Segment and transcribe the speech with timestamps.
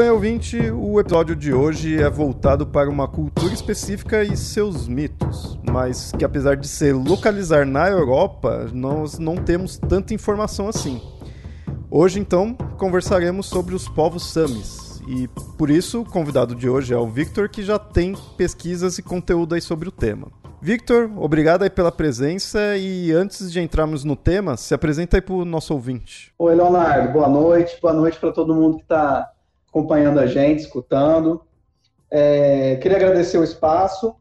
[0.00, 5.58] bem, ouvinte, o episódio de hoje é voltado para uma cultura específica e seus mitos,
[5.70, 11.02] mas que apesar de se localizar na Europa, nós não temos tanta informação assim.
[11.90, 16.98] Hoje, então, conversaremos sobre os povos Samis, e por isso o convidado de hoje é
[16.98, 20.28] o Victor, que já tem pesquisas e conteúdo aí sobre o tema.
[20.62, 25.34] Victor, obrigado aí pela presença e antes de entrarmos no tema, se apresenta aí para
[25.34, 26.32] o nosso ouvinte.
[26.38, 29.30] Oi, Leonardo, boa noite, boa noite para todo mundo que está
[29.70, 31.40] acompanhando a gente, escutando.
[32.10, 34.14] É, queria agradecer o espaço,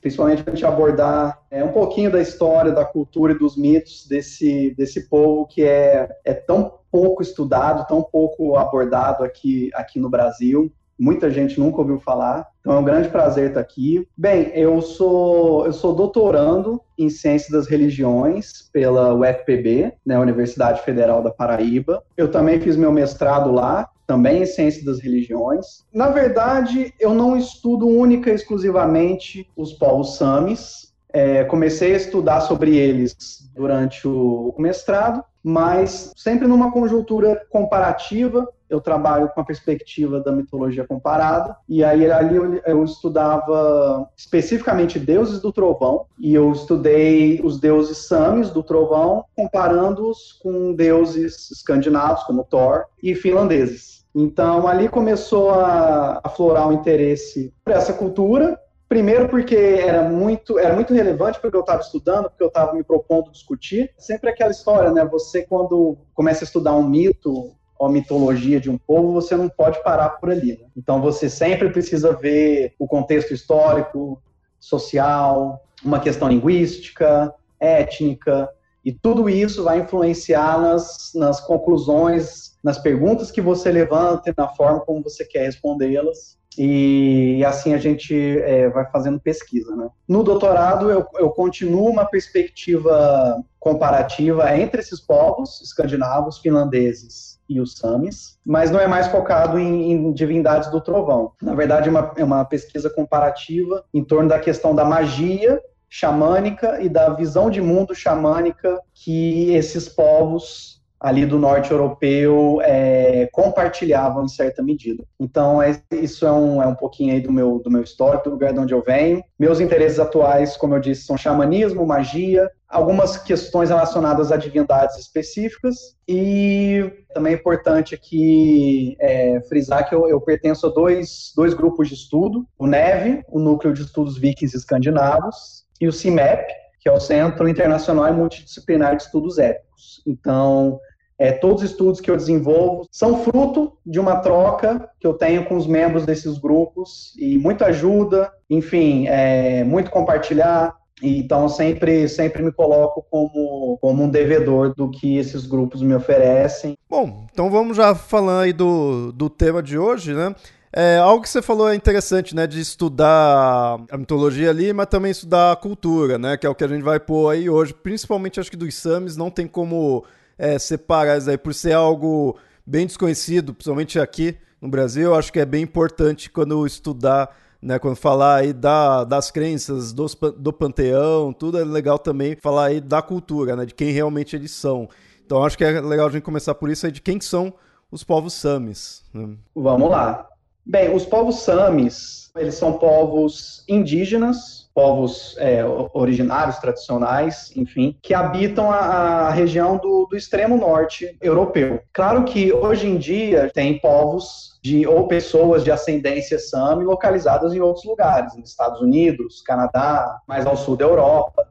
[0.00, 4.06] principalmente para a gente abordar é, um pouquinho da história, da cultura e dos mitos
[4.06, 10.10] desse, desse povo que é, é tão pouco estudado, tão pouco abordado aqui, aqui no
[10.10, 10.72] Brasil.
[10.98, 14.06] Muita gente nunca ouviu falar, então é um grande prazer estar aqui.
[14.14, 21.22] Bem, eu sou eu sou doutorando em Ciências das Religiões pela UFPB, né, Universidade Federal
[21.22, 22.02] da Paraíba.
[22.18, 25.84] Eu também fiz meu mestrado lá também em ciência das religiões.
[25.94, 30.92] Na verdade, eu não estudo única e exclusivamente os povos samis.
[31.12, 38.48] É, comecei a estudar sobre eles durante o mestrado, mas sempre numa conjuntura comparativa.
[38.68, 44.98] Eu trabalho com a perspectiva da mitologia comparada, e aí ali eu, eu estudava especificamente
[44.98, 52.24] deuses do trovão, e eu estudei os deuses samis do trovão, comparando-os com deuses escandinavos,
[52.24, 53.99] como Thor, e finlandeses.
[54.14, 58.60] Então, ali começou a aflorar o interesse por essa cultura.
[58.88, 62.82] Primeiro porque era muito, era muito relevante porque eu estava estudando, porque eu estava me
[62.82, 63.92] propondo discutir.
[63.96, 65.04] Sempre aquela história, né?
[65.04, 69.82] Você, quando começa a estudar um mito ou mitologia de um povo, você não pode
[69.82, 70.58] parar por ali.
[70.60, 70.66] Né?
[70.76, 74.20] Então, você sempre precisa ver o contexto histórico,
[74.58, 78.50] social, uma questão linguística, étnica,
[78.84, 84.48] e tudo isso vai influenciar nas, nas conclusões nas perguntas que você levanta e na
[84.48, 86.38] forma como você quer respondê-las.
[86.58, 89.74] E assim a gente é, vai fazendo pesquisa.
[89.74, 89.88] Né?
[90.06, 97.74] No doutorado, eu, eu continuo uma perspectiva comparativa entre esses povos escandinavos, finlandeses e os
[97.74, 101.32] samis, mas não é mais focado em, em divindades do trovão.
[101.40, 106.80] Na verdade, é uma, é uma pesquisa comparativa em torno da questão da magia xamânica
[106.80, 114.24] e da visão de mundo xamânica que esses povos ali do norte europeu é, compartilhavam
[114.24, 115.02] em certa medida.
[115.18, 118.32] Então, é, isso é um, é um pouquinho aí do meu, do meu histórico, do
[118.32, 119.24] lugar de onde eu venho.
[119.38, 125.96] Meus interesses atuais, como eu disse, são xamanismo, magia, algumas questões relacionadas a divindades específicas
[126.06, 131.88] e também é importante aqui é, frisar que eu, eu, pertenço a dois, dois grupos
[131.88, 136.92] de estudo, o NEV, o Núcleo de Estudos Vikings Escandinavos, e o CIMEP, que é
[136.92, 140.02] o Centro Internacional e Multidisciplinar de Estudos Épicos.
[140.06, 140.80] Então,
[141.18, 145.44] é, todos os estudos que eu desenvolvo são fruto de uma troca que eu tenho
[145.44, 150.74] com os membros desses grupos e muita ajuda, enfim, é, muito compartilhar.
[151.02, 156.76] Então, sempre, sempre me coloco como, como um devedor do que esses grupos me oferecem.
[156.88, 160.34] Bom, então vamos já falando aí do, do tema de hoje, né?
[160.72, 162.46] É, algo que você falou é interessante, né?
[162.46, 166.36] De estudar a mitologia ali, mas também estudar a cultura, né?
[166.36, 167.74] Que é o que a gente vai pôr aí hoje.
[167.74, 170.04] Principalmente, acho que dos Samis não tem como
[170.38, 175.14] é, separar isso aí por ser algo bem desconhecido, principalmente aqui no Brasil.
[175.14, 180.14] Acho que é bem importante quando estudar, né, quando falar aí da, das crenças, dos,
[180.14, 184.52] do panteão, tudo é legal também falar aí da cultura, né, de quem realmente eles
[184.52, 184.88] são.
[185.26, 187.52] Então acho que é legal a gente começar por isso aí, de quem são
[187.90, 189.02] os povos samis.
[189.12, 189.36] Né?
[189.54, 190.26] Vamos lá.
[190.64, 198.70] Bem, os povos samis, eles são povos indígenas, povos é, originários, tradicionais, enfim, que habitam
[198.70, 201.82] a, a região do, do, extremo norte europeu.
[201.92, 207.60] Claro que hoje em dia tem povos de ou pessoas de ascendência sami localizadas em
[207.60, 211.46] outros lugares, nos Estados Unidos, Canadá, mais ao sul da Europa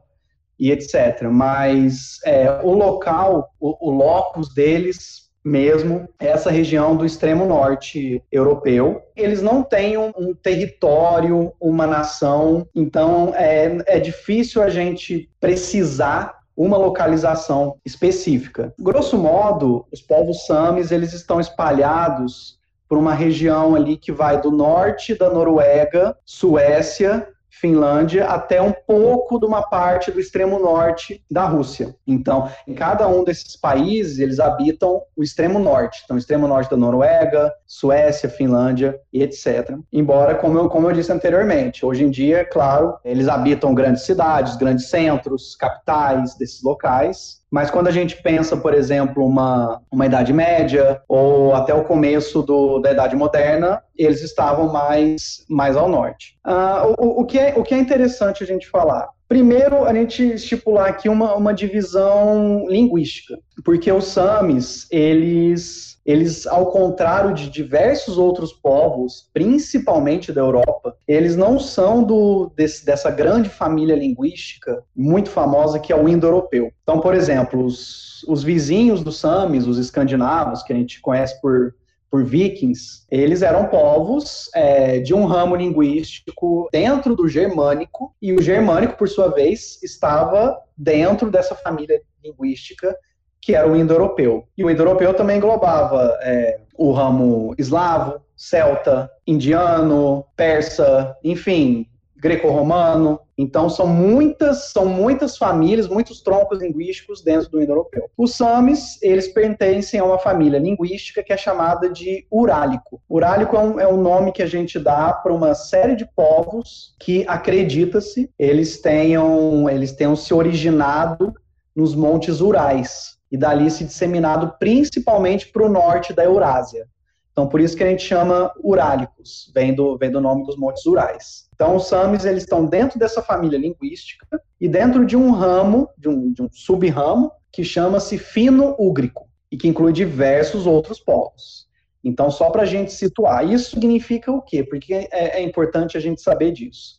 [0.58, 1.22] e etc.
[1.30, 9.02] Mas é, o local, o, o locus deles mesmo, essa região do extremo norte europeu.
[9.16, 16.40] Eles não têm um, um território, uma nação, então é, é difícil a gente precisar
[16.56, 18.74] uma localização específica.
[18.78, 24.50] Grosso modo, os povos samis eles estão espalhados por uma região ali que vai do
[24.50, 31.44] norte da Noruega, Suécia, Finlândia até um pouco de uma parte do extremo norte da
[31.44, 31.94] Rússia.
[32.06, 36.02] Então, em cada um desses países, eles habitam o extremo norte.
[36.04, 39.78] Então, o extremo norte da Noruega, Suécia, Finlândia e etc.
[39.92, 44.56] Embora, como eu, como eu disse anteriormente, hoje em dia, claro, eles habitam grandes cidades,
[44.56, 50.32] grandes centros, capitais desses locais, mas quando a gente pensa, por exemplo, uma, uma Idade
[50.32, 56.36] Média ou até o começo do, da Idade Moderna, eles estavam mais, mais ao norte.
[56.44, 59.08] Uh, o, o, que é, o que é interessante a gente falar?
[59.28, 66.66] Primeiro, a gente estipular aqui uma, uma divisão linguística, porque os Samis, eles eles, ao
[66.66, 73.48] contrário de diversos outros povos, principalmente da Europa, eles não são do, desse, dessa grande
[73.48, 76.72] família linguística muito famosa que é o indo-europeu.
[76.82, 81.74] Então, por exemplo, os, os vizinhos dos Samis, os escandinavos, que a gente conhece por
[82.10, 88.42] por vikings, eles eram povos é, de um ramo linguístico dentro do germânico, e o
[88.42, 92.96] germânico, por sua vez, estava dentro dessa família linguística
[93.40, 94.44] que era o indo-europeu.
[94.56, 103.20] E o indo-europeu também englobava é, o ramo eslavo, celta, indiano, persa, enfim, greco-romano.
[103.36, 108.10] Então são muitas, são muitas famílias, muitos troncos linguísticos dentro do indo-europeu.
[108.16, 113.00] Os samis, eles pertencem a uma família linguística que é chamada de urálico.
[113.10, 116.94] Urálico é um, é um nome que a gente dá para uma série de povos
[117.00, 121.34] que acredita-se eles tenham, eles tenham se originado
[121.74, 126.86] nos montes Urais e dali se disseminado principalmente para o norte da Eurásia.
[127.32, 130.84] Então, por isso que a gente chama Urálicos, vem do, vem do nome dos montes
[130.84, 131.48] Urais.
[131.54, 134.26] Então, os Samis, eles estão dentro dessa família linguística
[134.60, 139.68] e dentro de um ramo, de um, de um sub-ramo, que chama-se Fino-Úgrico, e que
[139.68, 141.68] inclui diversos outros povos.
[142.02, 144.62] Então, só para a gente situar, isso significa o quê?
[144.64, 146.98] Porque é, é importante a gente saber disso.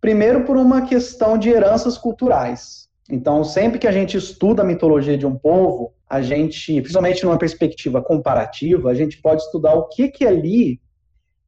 [0.00, 2.85] Primeiro, por uma questão de heranças culturais.
[3.10, 7.38] Então, sempre que a gente estuda a mitologia de um povo, a gente, principalmente numa
[7.38, 10.80] perspectiva comparativa, a gente pode estudar o que que ali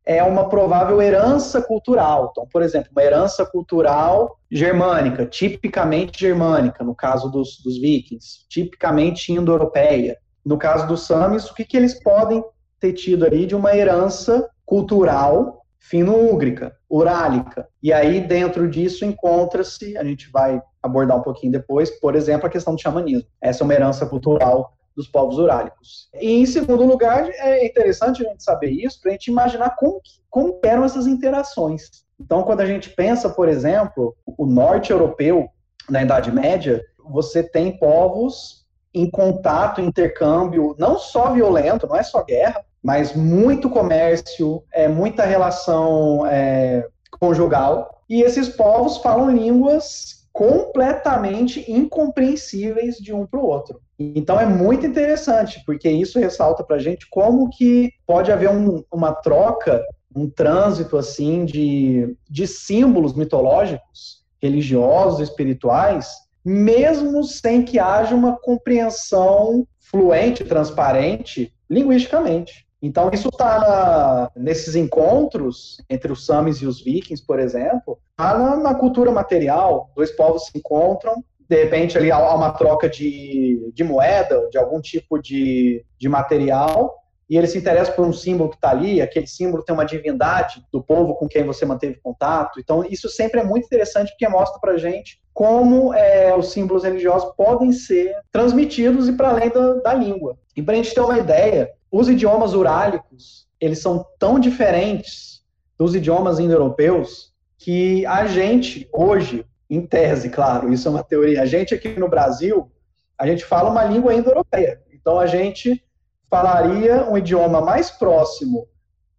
[0.05, 2.29] é uma provável herança cultural.
[2.31, 9.33] Então, por exemplo, uma herança cultural germânica, tipicamente germânica, no caso dos, dos vikings, tipicamente
[9.33, 10.17] indo-europeia.
[10.45, 12.43] No caso dos samis, o que, que eles podem
[12.81, 17.69] ter tido ali de uma herança cultural fino-úgrica, urálica.
[17.83, 22.51] E aí, dentro disso, encontra-se, a gente vai abordar um pouquinho depois, por exemplo, a
[22.51, 23.29] questão do xamanismo.
[23.41, 26.09] Essa é uma herança cultural dos povos urálicos.
[26.15, 30.01] E, em segundo lugar, é interessante a gente saber isso para a gente imaginar como,
[30.29, 32.05] como eram essas interações.
[32.21, 35.49] Então, quando a gente pensa, por exemplo, o norte europeu,
[35.89, 42.23] na Idade Média, você tem povos em contato, intercâmbio, não só violento, não é só
[42.25, 46.87] guerra, mas muito comércio, é, muita relação é,
[47.19, 48.03] conjugal.
[48.09, 53.81] E esses povos falam línguas completamente incompreensíveis de um para o outro.
[53.99, 58.85] Então é muito interessante, porque isso ressalta para a gente como que pode haver um,
[58.93, 59.83] uma troca,
[60.15, 66.09] um trânsito assim de, de símbolos mitológicos, religiosos, espirituais,
[66.45, 72.65] mesmo sem que haja uma compreensão fluente, transparente, linguisticamente.
[72.81, 78.57] Então, isso está nesses encontros entre os Samis e os Vikings, por exemplo, está na,
[78.57, 79.91] na, cultura material.
[79.97, 84.81] Dois povos se encontram, de repente ali há uma troca de, de moeda, de algum
[84.81, 86.95] tipo de, de material,
[87.29, 90.65] e ele se interessa por um símbolo que está ali, aquele símbolo tem uma divindade
[90.73, 92.59] do povo com quem você manteve contato.
[92.59, 97.31] Então, isso sempre é muito interessante porque mostra para gente como é, os símbolos religiosos
[97.37, 100.39] podem ser transmitidos e para além da, da língua.
[100.57, 105.43] E para a gente ter uma ideia, os idiomas urálicos, eles são tão diferentes
[105.79, 111.47] dos idiomas indo-europeus que a gente, hoje, em tese, claro, isso é uma teoria, a
[111.47, 112.71] gente aqui no Brasil,
[113.19, 114.81] a gente fala uma língua indo-europeia.
[114.93, 115.83] Então, a gente
[116.31, 118.69] falaria um idioma mais próximo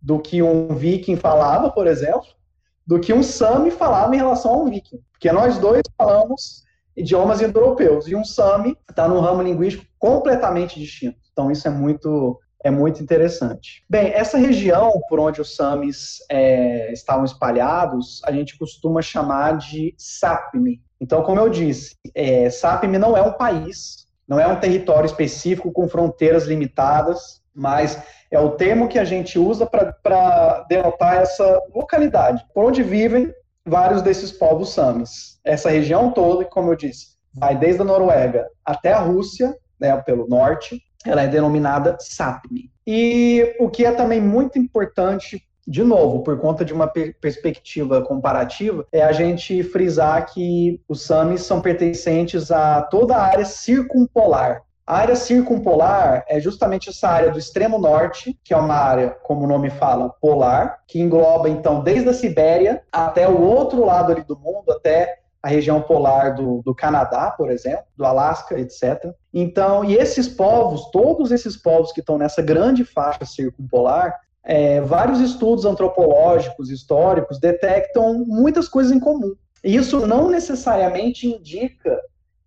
[0.01, 2.27] do que um viking falava, por exemplo,
[2.85, 5.01] do que um sami falava em relação a um viking.
[5.11, 6.63] Porque nós dois falamos
[6.95, 11.19] idiomas indo-europeus e um sami está num ramo linguístico completamente distinto.
[11.31, 13.83] Então, isso é muito é muito interessante.
[13.89, 19.93] Bem, essa região por onde os Samis é, estavam espalhados, a gente costuma chamar de
[19.97, 20.81] Sapmi.
[20.99, 25.71] Então, como eu disse, é, Sapmi não é um país, não é um território específico
[25.71, 28.01] com fronteiras limitadas, mas
[28.31, 33.33] é o termo que a gente usa para denotar essa localidade, por onde vivem
[33.65, 35.39] vários desses povos samis.
[35.43, 40.27] Essa região toda, como eu disse, vai desde a Noruega até a Rússia, né, pelo
[40.27, 42.71] norte, ela é denominada Sapmi.
[42.85, 48.01] E o que é também muito importante de novo, por conta de uma per perspectiva
[48.01, 54.63] comparativa, é a gente frisar que os Samis são pertencentes a toda a área circumpolar.
[54.87, 59.43] A área circumpolar é justamente essa área do extremo norte, que é uma área, como
[59.43, 64.23] o nome fala, polar, que engloba então desde a Sibéria até o outro lado ali
[64.23, 69.13] do mundo, até a região polar do, do Canadá, por exemplo, do Alasca, etc.
[69.33, 75.19] Então, e esses povos, todos esses povos que estão nessa grande faixa circumpolar, é, vários
[75.19, 79.33] estudos antropológicos, históricos, detectam muitas coisas em comum.
[79.63, 81.99] Isso não necessariamente indica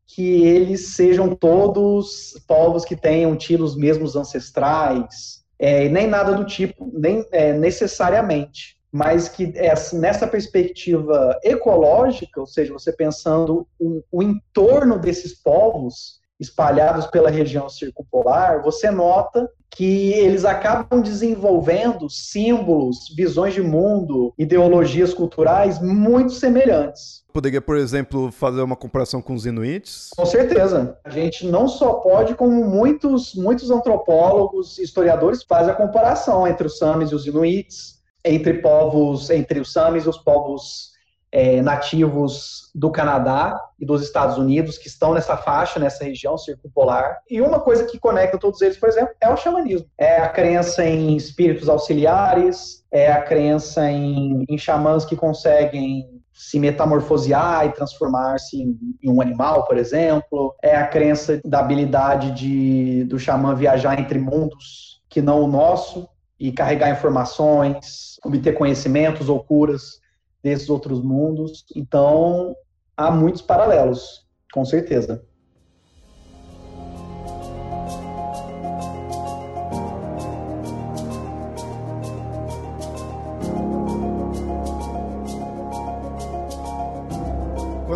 [0.07, 6.45] que eles sejam todos povos que tenham tido os mesmos ancestrais, é, nem nada do
[6.45, 8.77] tipo, nem é, necessariamente.
[8.93, 15.35] Mas que é, assim, nessa perspectiva ecológica, ou seja, você pensando o, o entorno desses
[15.35, 24.35] povos, espalhados pela região circumpolar, você nota que eles acabam desenvolvendo símbolos, visões de mundo,
[24.37, 27.23] ideologias culturais muito semelhantes.
[27.33, 30.11] Poderia, por exemplo, fazer uma comparação com os inuits?
[30.15, 30.99] Com certeza.
[31.03, 36.77] A gente não só pode, como muitos, muitos antropólogos, historiadores fazem a comparação entre os
[36.77, 40.93] samis e os inuits, entre povos, entre os samis os povos
[41.33, 47.21] é, nativos do Canadá e dos Estados Unidos que estão nessa faixa, nessa região circumpolar.
[47.29, 49.89] E uma coisa que conecta todos eles, por exemplo, é o xamanismo.
[49.97, 56.59] É a crença em espíritos auxiliares, é a crença em, em xamãs que conseguem se
[56.59, 60.55] metamorfosear e transformar-se em, em, um animal, por exemplo.
[60.63, 66.09] É a crença da habilidade de, do xamã viajar entre mundos que não o nosso
[66.43, 70.01] e carregar informações, obter conhecimentos ou curas
[70.43, 71.65] desses outros mundos.
[71.77, 72.57] Então,
[72.97, 75.25] há muitos paralelos, com certeza.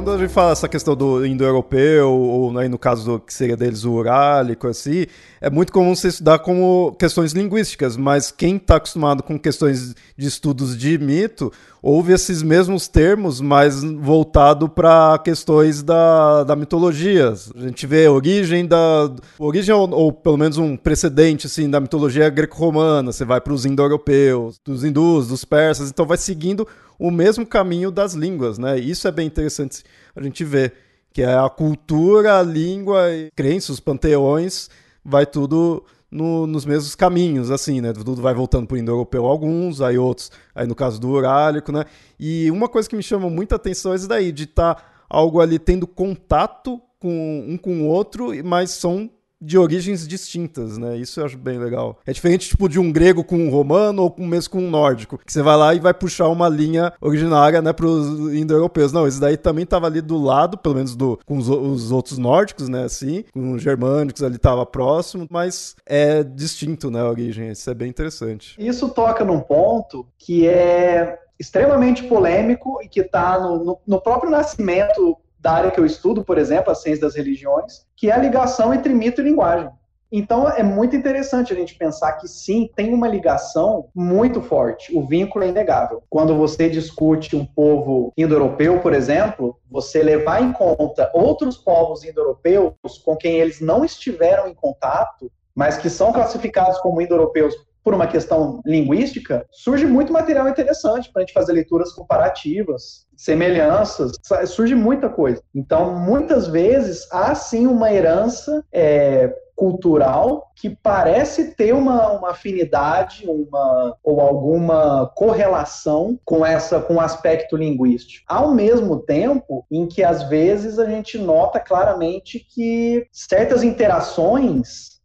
[0.06, 3.56] Quando a gente fala essa questão do indo-europeu, ou aí no caso do, que seria
[3.56, 5.06] deles o urálico, assim,
[5.40, 10.26] é muito comum se estudar como questões linguísticas, mas quem está acostumado com questões de
[10.28, 17.34] estudos de mito, ouve esses mesmos termos, mas voltado para questões da, da mitologia.
[17.56, 19.10] A gente vê a origem da.
[19.40, 23.66] Origem, ou, ou pelo menos um precedente assim, da mitologia greco-romana, você vai para os
[23.66, 26.64] indo-europeus, dos hindus, dos persas, então vai seguindo
[26.98, 28.78] o mesmo caminho das línguas, né?
[28.78, 29.82] Isso é bem interessante
[30.14, 30.74] a gente ver,
[31.12, 34.68] que é a cultura, a língua, e crenças, panteões,
[35.04, 37.92] vai tudo no, nos mesmos caminhos, assim, né?
[37.92, 41.84] Tudo vai voltando para o indo-europeu alguns, aí outros, aí no caso do urálico, né?
[42.18, 45.40] E uma coisa que me chama muita atenção é isso daí, de estar tá algo
[45.40, 49.10] ali tendo contato com um com o outro, mas são
[49.46, 50.96] de origens distintas, né?
[50.96, 51.98] Isso eu acho bem legal.
[52.04, 55.32] É diferente, tipo, de um grego com um romano ou mesmo com um nórdico, que
[55.32, 58.92] você vai lá e vai puxar uma linha originária, né, pros indo-europeus.
[58.92, 62.18] Não, esse daí também tava ali do lado, pelo menos do, com os, os outros
[62.18, 67.50] nórdicos, né, assim, com os germânicos ali tava próximo, mas é distinto, né, a origem.
[67.50, 68.56] Isso é bem interessante.
[68.58, 74.30] Isso toca num ponto que é extremamente polêmico e que está no, no, no próprio
[74.30, 78.18] nascimento da área que eu estudo, por exemplo, a ciência das religiões, que é a
[78.18, 79.70] ligação entre mito e linguagem.
[80.10, 84.92] Então é muito interessante a gente pensar que sim, tem uma ligação muito forte.
[84.92, 86.02] O vínculo é inegável.
[86.10, 92.74] Quando você discute um povo indo-europeu, por exemplo, você levar em conta outros povos indo-europeus
[93.04, 97.54] com quem eles não estiveram em contato, mas que são classificados como indo-europeus
[97.86, 104.10] por uma questão linguística, surge muito material interessante para a gente fazer leituras comparativas, semelhanças,
[104.48, 105.40] surge muita coisa.
[105.54, 113.24] Então, muitas vezes, há sim uma herança é, cultural que parece ter uma, uma afinidade
[113.28, 118.24] uma, ou alguma correlação com essa com o aspecto linguístico.
[118.28, 124.95] Ao mesmo tempo em que às vezes a gente nota claramente que certas interações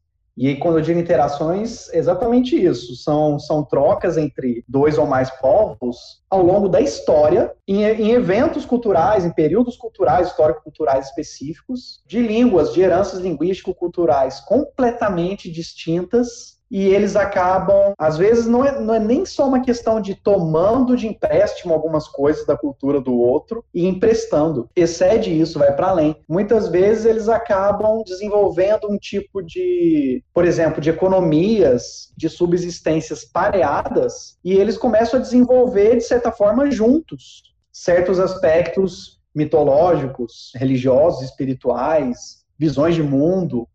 [0.50, 2.96] e quando eu digo interações, exatamente isso.
[2.96, 8.66] São, são trocas entre dois ou mais povos ao longo da história, em, em eventos
[8.66, 17.18] culturais, em períodos culturais, histórico-culturais específicos, de línguas, de heranças linguístico-culturais completamente distintas, e eles
[17.18, 21.74] acabam, às vezes, não é, não é nem só uma questão de tomando de empréstimo
[21.74, 24.70] algumas coisas da cultura do outro e emprestando.
[24.76, 26.16] Excede isso, vai para além.
[26.28, 34.38] Muitas vezes eles acabam desenvolvendo um tipo de, por exemplo, de economias de subsistências pareadas
[34.44, 42.94] e eles começam a desenvolver, de certa forma, juntos certos aspectos mitológicos, religiosos, espirituais, visões
[42.94, 43.68] de mundo,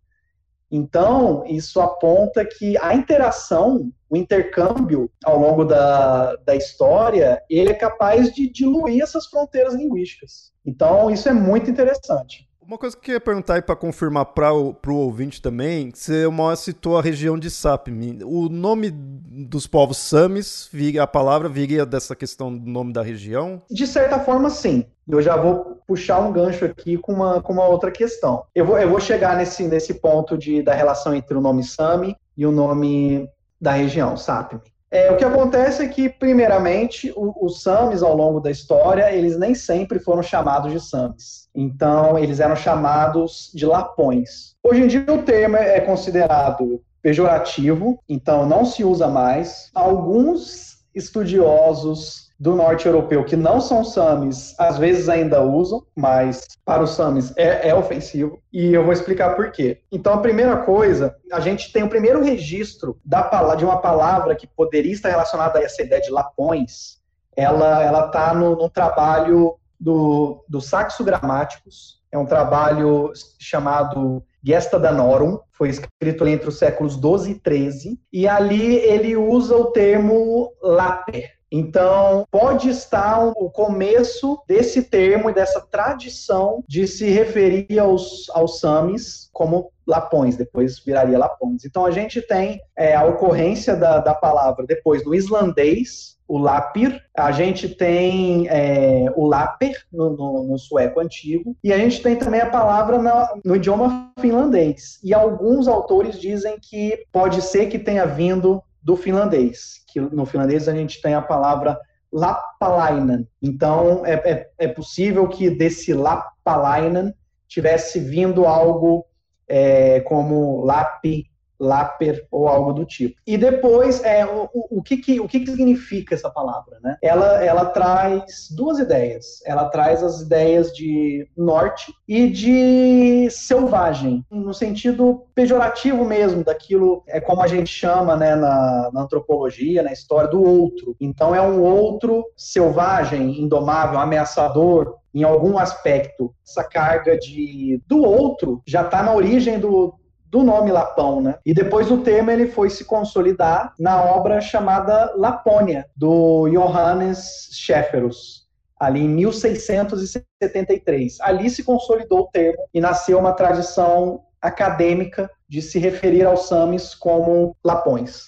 [0.71, 7.75] então, isso aponta que a interação, o intercâmbio ao longo da, da história, ele é
[7.75, 10.53] capaz de diluir essas fronteiras linguísticas.
[10.65, 12.49] Então, isso é muito interessante.
[12.67, 16.57] Uma coisa que eu queria perguntar aí para confirmar para o ouvinte também, você uma
[16.57, 18.19] citou a região de Sapmi.
[18.25, 20.69] O nome dos povos Samis,
[21.01, 23.63] a palavra viria dessa questão do nome da região?
[23.71, 24.85] De certa forma, sim.
[25.09, 28.45] Eu já vou puxar um gancho aqui com uma, com uma outra questão.
[28.53, 32.17] Eu vou, eu vou chegar nesse, nesse ponto de, da relação entre o nome Sami
[32.37, 33.31] e o nome
[33.61, 34.61] da região, Sapmi.
[34.97, 39.55] É, o que acontece é que, primeiramente, os Samis, ao longo da história, eles nem
[39.55, 41.51] sempre foram chamados de Samis.
[41.55, 44.55] Então, eles eram chamados de Lapões.
[44.63, 49.71] Hoje em dia, o termo é considerado pejorativo, então não se usa mais.
[49.75, 56.83] Alguns estudiosos do norte europeu que não são samis, às vezes ainda usam, mas para
[56.83, 58.39] os samis é, é, ofensivo.
[58.53, 59.81] E eu vou explicar por quê.
[59.91, 64.47] Então, a primeira coisa, a gente tem o primeiro registro da, de uma palavra que
[64.47, 67.01] poderia estar relacionada a essa ideia de lapões.
[67.35, 72.01] Ela ela está no, no, trabalho do, do Saxo Gramáticos.
[72.11, 78.29] É um trabalho chamado Gesta Danorum, foi escrito entre os séculos 12 e 13, e
[78.29, 85.61] ali ele usa o termo laper, então, pode estar o começo desse termo e dessa
[85.61, 91.65] tradição de se referir aos, aos Samis como Lapões, depois viraria Lapões.
[91.65, 97.01] Então, a gente tem é, a ocorrência da, da palavra depois no islandês, o lapir,
[97.17, 102.17] a gente tem é, o laper no, no, no, sueco antigo, e a gente tem
[102.17, 102.99] também a palavra
[103.45, 104.99] no idioma finlandês.
[105.05, 110.69] E alguns autores dizem que pode ser que tenha vindo do finlandês, que no finlandês
[110.69, 111.77] a gente tem a palavra
[112.13, 113.27] lapalainen.
[113.43, 117.13] Então, é, é, é possível que desse lapalainen
[117.49, 119.05] tivesse vindo algo
[119.49, 123.17] é, como lapi, Lapper ou algo do tipo.
[123.27, 126.79] E depois, é, o, o, que, que, o que, que significa essa palavra?
[126.83, 126.97] Né?
[127.03, 129.41] Ela, ela traz duas ideias.
[129.45, 137.21] Ela traz as ideias de norte e de selvagem, no sentido pejorativo mesmo, daquilo, é
[137.21, 140.97] como a gente chama né, na, na antropologia, na história, do outro.
[141.01, 146.35] Então, é um outro selvagem, indomável, ameaçador, em algum aspecto.
[146.47, 149.95] Essa carga de do outro já está na origem do,
[150.31, 151.39] do nome Lapão, né?
[151.45, 158.47] E depois o termo ele foi se consolidar na obra chamada Lapônia, do Johannes Schäferus,
[158.79, 161.21] ali em 1673.
[161.21, 166.95] Ali se consolidou o termo e nasceu uma tradição acadêmica de se referir aos samis
[166.95, 168.25] como lapões.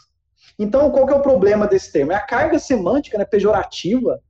[0.59, 2.13] Então, qual que é o problema desse termo?
[2.13, 4.21] É a carga semântica né, pejorativa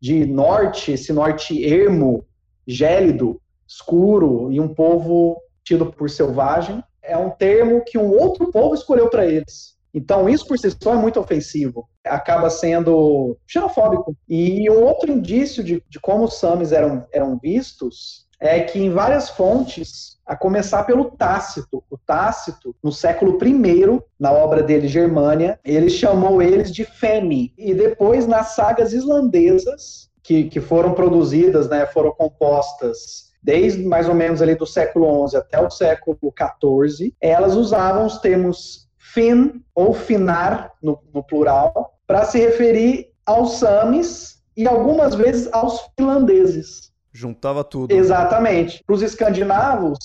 [0.00, 2.24] de norte, esse norte ermo,
[2.66, 8.74] gélido, escuro e um povo tido por selvagem, é um termo que um outro povo
[8.74, 9.74] escolheu para eles.
[9.92, 11.88] Então, isso por si só é muito ofensivo.
[12.04, 14.16] Acaba sendo xenofóbico.
[14.28, 18.90] E um outro indício de, de como os Samis eram, eram vistos é que em
[18.90, 21.82] várias fontes, a começar pelo Tácito.
[21.88, 27.54] O Tácito, no século I, na obra dele Germânia, ele chamou eles de Femi.
[27.56, 34.14] E depois, nas sagas islandesas, que, que foram produzidas, né, foram compostas desde mais ou
[34.14, 39.92] menos ali do século XI até o século XIV, elas usavam os termos fin ou
[39.92, 46.90] finar, no, no plural, para se referir aos samis e algumas vezes aos finlandeses.
[47.12, 47.92] Juntava tudo.
[47.92, 48.82] Exatamente.
[48.84, 49.98] Para os escandinavos,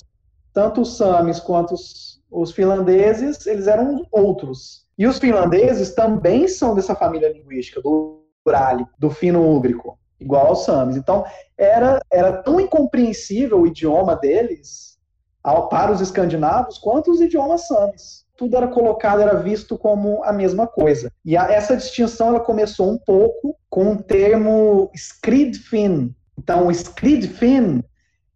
[0.52, 4.86] tanto os samis quanto os, os finlandeses, eles eram outros.
[4.98, 10.96] E os finlandeses também são dessa família linguística, do Urali, do fino-úgrico igual aos Samis.
[10.96, 11.24] Então,
[11.56, 14.98] era, era tão incompreensível o idioma deles
[15.42, 18.24] ao, para os escandinavos quanto os idiomas Samis.
[18.36, 21.12] Tudo era colocado, era visto como a mesma coisa.
[21.24, 26.14] E a, essa distinção ela começou um pouco com o termo Skridfin.
[26.38, 27.82] Então, Skridfin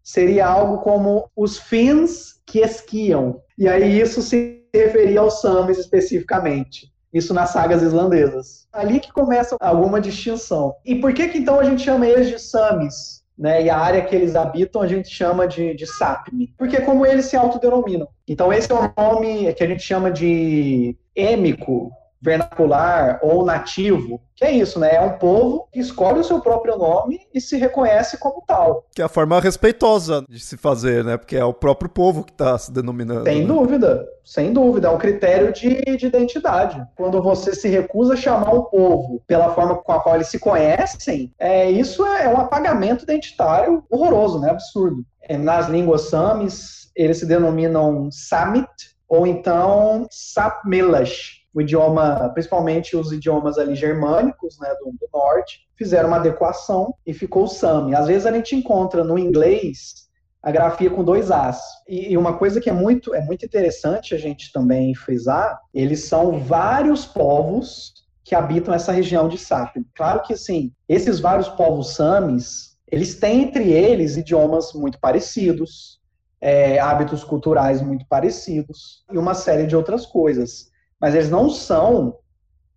[0.03, 3.40] seria algo como os fins que esquiam.
[3.57, 6.93] E aí isso se referia aos Samis especificamente.
[7.14, 8.66] Isso nas sagas islandesas.
[8.72, 10.74] Ali que começa alguma distinção.
[10.85, 13.24] E por que que então a gente chama eles de Samis?
[13.37, 13.64] né?
[13.64, 17.05] E a área que eles habitam a gente chama de, de Sapmi, porque é como
[17.05, 18.09] eles se autodenominam.
[18.27, 21.90] Então esse é o nome que a gente chama de êmico,
[22.24, 24.94] vernacular ou nativo, que é isso, né?
[24.94, 28.87] É um povo que escolhe o seu próprio nome e se reconhece como tal.
[28.94, 31.18] Que é a forma respeitosa de se fazer, né?
[31.18, 33.24] Porque é o próprio povo que está se denominando.
[33.24, 33.46] Sem né?
[33.46, 34.88] dúvida, sem dúvida.
[34.88, 36.82] É um critério de, de identidade.
[36.96, 40.38] Quando você se recusa a chamar o povo pela forma com a qual eles se
[40.38, 44.50] conhecem, é, isso é, é um apagamento identitário horroroso, né?
[44.50, 45.04] Absurdo.
[45.22, 53.12] É, nas línguas samis, eles se denominam Samit ou então Sapmilash o idioma, principalmente os
[53.12, 57.95] idiomas ali germânicos, né, do, do norte, fizeram uma adequação e ficou o Sami.
[57.95, 60.09] Às vezes a gente encontra no inglês
[60.43, 61.61] a grafia com dois As.
[61.88, 66.40] E, uma coisa que é muito, é muito interessante a gente também frisar, eles são
[66.40, 69.87] vários povos que habitam essa região de Sapmi.
[69.95, 76.01] Claro que, assim, esses vários povos Samis, eles têm entre eles idiomas muito parecidos,
[76.40, 80.73] é, hábitos culturais muito parecidos e uma série de outras coisas
[81.05, 82.17] mas eles não são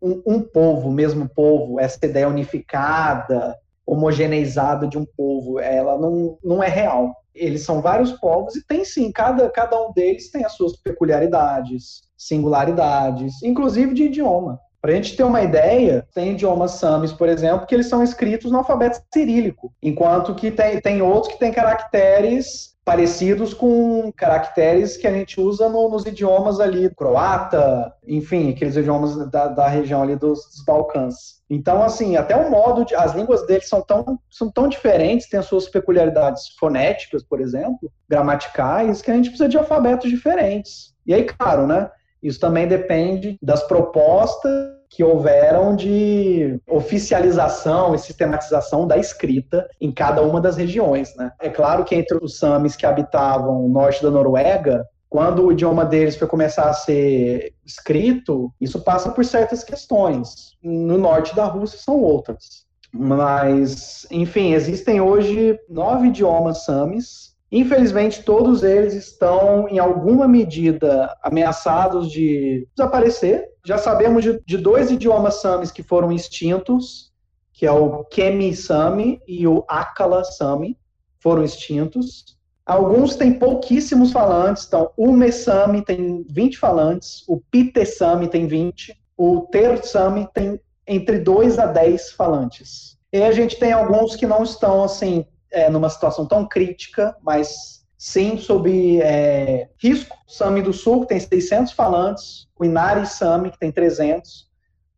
[0.01, 6.61] um, um povo, mesmo povo, essa ideia unificada, homogeneizada de um povo, ela não, não
[6.61, 7.15] é real.
[7.33, 12.01] Eles são vários povos e tem sim, cada, cada um deles tem as suas peculiaridades,
[12.17, 14.59] singularidades, inclusive de idioma.
[14.81, 18.51] Para a gente ter uma ideia, tem idiomas samis, por exemplo, que eles são escritos
[18.51, 25.05] no alfabeto cirílico, enquanto que tem, tem outros que têm caracteres parecidos com caracteres que
[25.05, 30.15] a gente usa no, nos idiomas ali, croata, enfim, aqueles idiomas da, da região ali
[30.15, 31.41] dos, dos, Balcãs.
[31.49, 32.95] Então, assim, até o modo de.
[32.95, 37.91] As línguas deles são tão, são tão diferentes, têm as suas peculiaridades fonéticas, por exemplo,
[38.07, 40.95] gramaticais, que a gente precisa de alfabetos diferentes.
[41.05, 41.91] E aí, claro, né?
[42.23, 50.21] Isso também depende das propostas que houveram de oficialização e sistematização da escrita em cada
[50.21, 51.15] uma das regiões.
[51.15, 51.31] Né?
[51.39, 55.85] É claro que entre os samis que habitavam o norte da Noruega, quando o idioma
[55.85, 60.53] deles foi começar a ser escrito, isso passa por certas questões.
[60.61, 62.65] No norte da Rússia são outras.
[62.91, 72.11] Mas, enfim, existem hoje nove idiomas samis Infelizmente, todos eles estão, em alguma medida, ameaçados
[72.11, 73.49] de desaparecer.
[73.65, 77.11] Já sabemos de, de dois idiomas samis que foram extintos,
[77.53, 80.77] que é o Kemi Sami e o Akala Sami,
[81.19, 82.37] foram extintos.
[82.65, 89.47] Alguns têm pouquíssimos falantes, então o Mesami tem 20 falantes, o Pitesami tem 20, o
[89.49, 92.97] Tersami tem entre 2 a 10 falantes.
[93.11, 97.85] E a gente tem alguns que não estão assim é, numa situação tão crítica, mas
[97.97, 100.17] sim sob é, risco.
[100.27, 104.47] O Sami do Sul, que tem 600 falantes, o Inari Sami, que tem 300,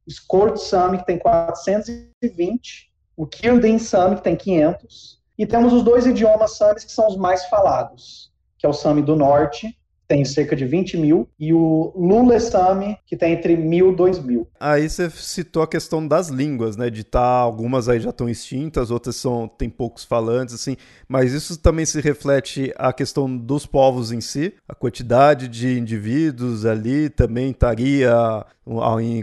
[0.05, 5.83] o Skort Sami, que tem 420, o Kirden Sami, que tem 500, e temos os
[5.83, 9.79] dois idiomas Samis que são os mais falados, que é o Sami do Norte
[10.10, 14.48] tem cerca de 20 mil, e o Lulesami, que tem entre mil e dois mil.
[14.60, 16.89] Aí você citou a questão das línguas, né?
[16.89, 20.76] De tá, algumas aí já estão extintas, outras são, tem poucos falantes, assim,
[21.08, 26.65] mas isso também se reflete a questão dos povos em si, a quantidade de indivíduos
[26.65, 28.43] ali também estaria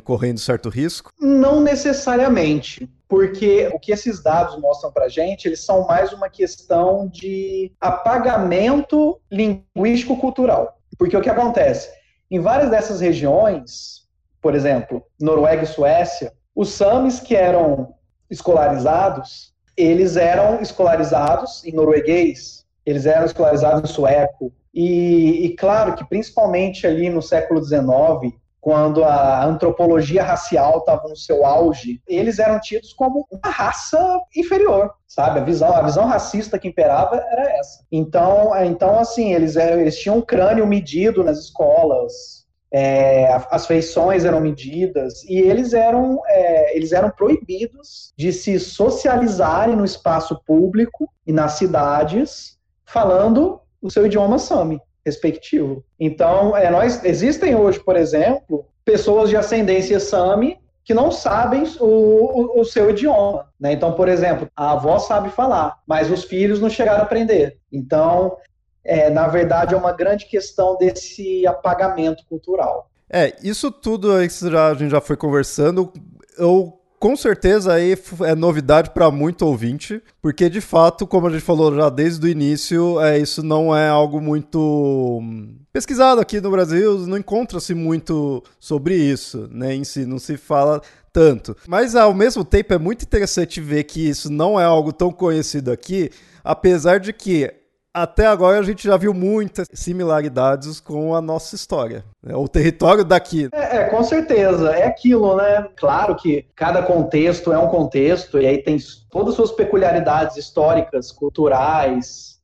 [0.04, 1.12] correndo certo risco?
[1.20, 6.28] Não necessariamente porque o que esses dados mostram para a gente, eles são mais uma
[6.28, 10.75] questão de apagamento linguístico-cultural.
[10.98, 11.90] Porque o que acontece?
[12.30, 14.06] Em várias dessas regiões,
[14.40, 17.94] por exemplo, Noruega e Suécia, os samis que eram
[18.30, 24.52] escolarizados, eles eram escolarizados em norueguês, eles eram escolarizados em sueco.
[24.72, 28.34] E, e claro que principalmente ali no século XIX,
[28.66, 34.92] quando a antropologia racial estava no seu auge, eles eram tidos como uma raça inferior,
[35.06, 35.38] sabe?
[35.38, 37.84] A visão, a visão racista que imperava era essa.
[37.92, 44.24] Então, é, então assim, eles, eles tinham um crânio medido nas escolas, é, as feições
[44.24, 51.08] eram medidas e eles eram, é, eles eram proibidos de se socializarem no espaço público
[51.24, 55.84] e nas cidades falando o seu idioma sami respectivo.
[55.98, 61.84] Então, é, nós existem hoje, por exemplo, pessoas de ascendência Sami que não sabem o,
[61.86, 63.48] o, o, seu idioma.
[63.58, 63.72] Né?
[63.72, 67.58] Então, por exemplo, a avó sabe falar, mas os filhos não chegaram a aprender.
[67.72, 68.36] Então,
[68.84, 72.88] é, na verdade, é uma grande questão desse apagamento cultural.
[73.10, 75.92] É, isso tudo a gente já foi conversando,
[76.38, 81.40] eu com certeza aí é novidade para muito ouvinte, porque de fato, como a gente
[81.40, 86.50] falou já desde o início, é, isso não é algo muito hum, pesquisado aqui no
[86.50, 89.72] Brasil, não encontra-se muito sobre isso, né?
[89.72, 91.56] Em si, não se fala tanto.
[91.68, 95.70] Mas ao mesmo tempo é muito interessante ver que isso não é algo tão conhecido
[95.70, 96.10] aqui,
[96.42, 97.54] apesar de que
[97.96, 102.04] até agora a gente já viu muitas similaridades com a nossa história.
[102.22, 102.36] Né?
[102.36, 103.48] O território daqui.
[103.54, 104.70] É, é, com certeza.
[104.72, 105.66] É aquilo, né?
[105.76, 108.76] Claro que cada contexto é um contexto, e aí tem
[109.10, 112.36] todas as suas peculiaridades históricas, culturais,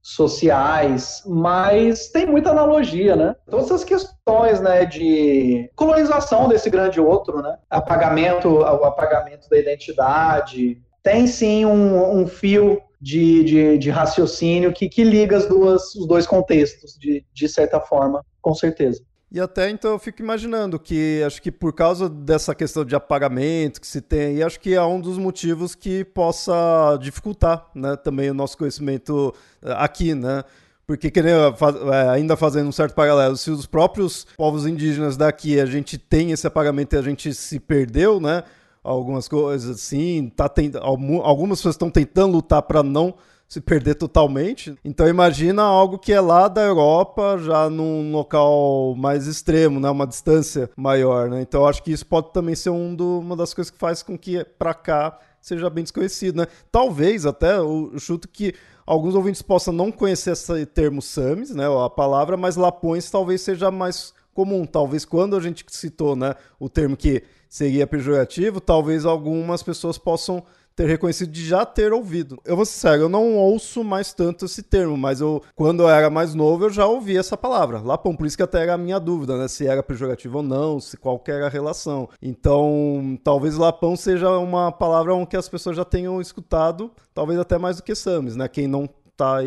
[0.00, 3.34] sociais, mas tem muita analogia, né?
[3.50, 7.56] Todas essas questões, né, de colonização desse grande outro, né?
[7.68, 14.88] Apagamento, o apagamento da identidade, tem sim um, um fio de, de, de, raciocínio que,
[14.88, 19.02] que liga as duas, os dois contextos, de, de certa forma, com certeza.
[19.28, 23.80] E até então eu fico imaginando que acho que por causa dessa questão de apagamento
[23.80, 28.34] que se tem acho que é um dos motivos que possa dificultar né, também o
[28.34, 30.44] nosso conhecimento eh, aqui, né?
[30.86, 35.96] Porque, eh, ainda fazendo um certo paralelo, se os próprios povos indígenas daqui a gente
[35.96, 38.44] tem esse apagamento e a gente se perdeu, né?
[38.82, 43.14] Algumas coisas assim, tá tendo, algumas pessoas estão tentando lutar para não
[43.52, 44.74] se perder totalmente.
[44.82, 50.06] Então imagina algo que é lá da Europa, já num local mais extremo, né, uma
[50.06, 51.42] distância maior, né?
[51.42, 54.16] Então acho que isso pode também ser um do, uma das coisas que faz com
[54.16, 56.46] que para cá seja bem desconhecido, né?
[56.70, 58.54] Talvez até o chuto que
[58.86, 63.70] alguns ouvintes possam não conhecer esse termo SAMs, né, a palavra, mas Lapões talvez seja
[63.70, 64.64] mais comum.
[64.64, 70.42] Talvez quando a gente citou, né, o termo que seria pejorativo, talvez algumas pessoas possam
[70.74, 72.40] ter reconhecido de já ter ouvido.
[72.44, 75.88] Eu vou ser sério, eu não ouço mais tanto esse termo, mas eu, quando eu
[75.88, 77.80] era mais novo, eu já ouvi essa palavra.
[77.80, 79.48] Lapão, por isso que até era a minha dúvida, né?
[79.48, 82.08] Se era pejorativo ou não, se qual era a relação.
[82.20, 87.76] Então, talvez lapão seja uma palavra que as pessoas já tenham escutado, talvez até mais
[87.76, 88.48] do que sames, né?
[88.48, 89.44] Quem não tá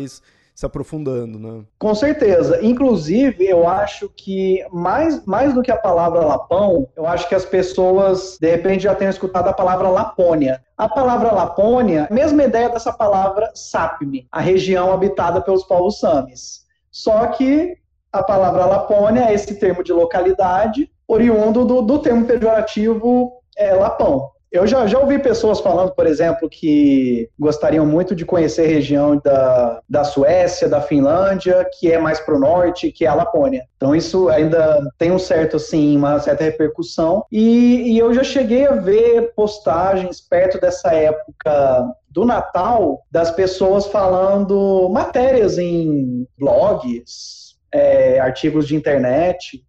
[0.56, 1.64] se aprofundando, né?
[1.78, 2.64] Com certeza.
[2.64, 7.44] Inclusive, eu acho que mais, mais do que a palavra Lapão, eu acho que as
[7.44, 10.64] pessoas, de repente, já tenham escutado a palavra Lapônia.
[10.74, 16.64] A palavra Lapônia, mesma ideia dessa palavra Sapmi, a região habitada pelos povos Samis.
[16.90, 17.76] Só que
[18.10, 24.30] a palavra Lapônia é esse termo de localidade, oriundo do, do termo pejorativo é, Lapão.
[24.50, 29.20] Eu já, já ouvi pessoas falando, por exemplo, que gostariam muito de conhecer a região
[29.22, 33.64] da, da Suécia, da Finlândia, que é mais para o norte, que é a Lapônia.
[33.76, 37.24] Então isso ainda tem um certo, assim, uma certa repercussão.
[37.30, 43.86] E, e eu já cheguei a ver postagens perto dessa época do Natal das pessoas
[43.86, 49.62] falando matérias em blogs, é, artigos de internet,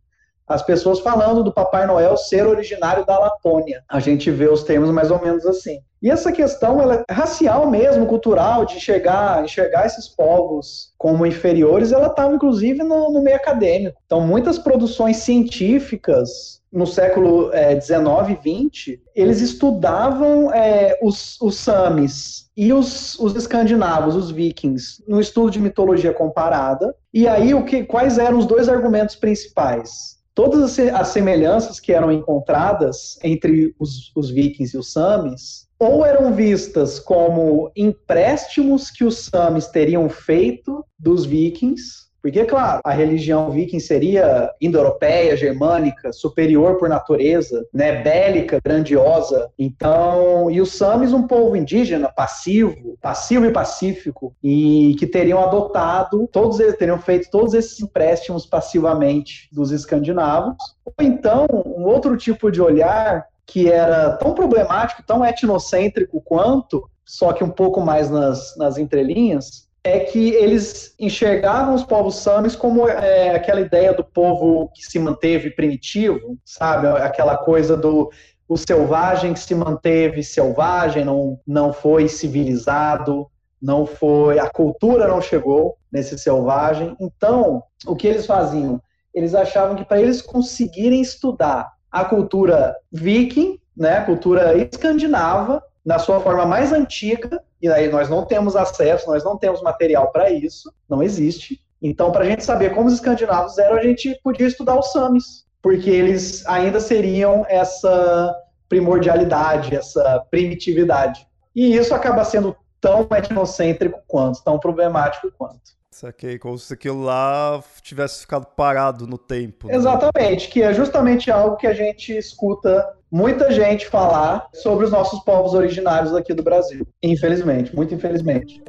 [0.47, 3.83] as pessoas falando do Papai Noel ser originário da Lapônia.
[3.89, 5.79] A gente vê os termos mais ou menos assim.
[6.01, 11.91] E essa questão ela é racial mesmo, cultural, de enxergar, enxergar esses povos como inferiores,
[11.91, 13.99] ela estava inclusive no, no, meio acadêmico.
[14.05, 17.49] Então, muitas produções científicas no século
[17.81, 25.03] XIX e XX, eles estudavam é, os, os samis e os, os escandinavos, os vikings,
[25.07, 26.93] no estudo de mitologia comparada.
[27.11, 30.16] E aí, o que, quais eram os dois argumentos principais?
[30.37, 36.31] Todas as semelhanças que eram encontradas entre os, os vikings e os samis ou eram
[36.31, 43.79] vistas como empréstimos que os samis teriam feito dos vikings porque, claro, a religião viking
[43.79, 49.49] seria indo-europeia, germânica, superior por natureza, né, bélica, grandiosa.
[49.57, 56.27] Então, e os Samis, um povo indígena, passivo, passivo e pacífico, e que teriam adotado,
[56.27, 60.57] todos eles teriam feito todos esses empréstimos passivamente dos escandinavos.
[60.85, 67.31] Ou então, um outro tipo de olhar que era tão problemático, tão etnocêntrico quanto, só
[67.31, 72.87] que um pouco mais nas, nas entrelinhas, é que eles enxergavam os povos samis como
[72.87, 76.87] é, aquela ideia do povo que se manteve primitivo, sabe?
[76.87, 78.11] Aquela coisa do
[78.47, 83.29] o selvagem que se manteve selvagem, não, não foi civilizado,
[83.61, 86.95] não foi, a cultura não chegou nesse selvagem.
[86.99, 88.81] Então, o que eles faziam?
[89.13, 95.97] Eles achavam que para eles conseguirem estudar a cultura viking, né, a cultura escandinava, na
[95.97, 100.29] sua forma mais antiga, e aí nós não temos acesso, nós não temos material para
[100.29, 101.61] isso, não existe.
[101.81, 105.45] Então, para a gente saber como os escandinavos eram, a gente podia estudar os Samis,
[105.61, 108.35] porque eles ainda seriam essa
[108.67, 111.25] primordialidade, essa primitividade.
[111.55, 115.77] E isso acaba sendo tão etnocêntrico quanto, tão problemático quanto.
[115.89, 119.67] Saquei, como se aquilo lá tivesse ficado parado no tempo.
[119.67, 119.75] Né?
[119.75, 125.19] Exatamente, que é justamente algo que a gente escuta muita gente falar sobre os nossos
[125.21, 126.85] povos originários aqui do Brasil.
[127.01, 128.61] Infelizmente, muito infelizmente.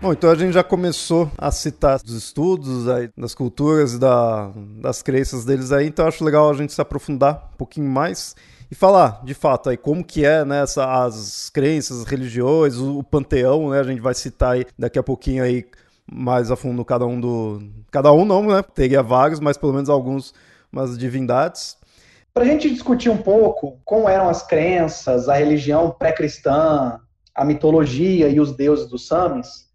[0.00, 4.52] Bom, então a gente já começou a citar os estudos aí, das culturas e da,
[4.80, 8.36] das crenças deles aí, então acho legal a gente se aprofundar um pouquinho mais
[8.70, 12.98] e falar, de fato, aí como que é né, essa, as crenças, as religiões, o,
[12.98, 13.80] o, panteão, né?
[13.80, 15.64] A gente vai citar aí daqui a pouquinho aí
[16.10, 17.62] mais a fundo cada um do...
[17.90, 18.62] Cada um não, né?
[18.62, 20.34] Teria vários, mas pelo menos alguns,
[20.72, 21.76] umas divindades.
[22.32, 27.00] Para a gente discutir um pouco como eram as crenças, a religião pré-cristã,
[27.34, 29.66] a mitologia e os deuses dos Samis,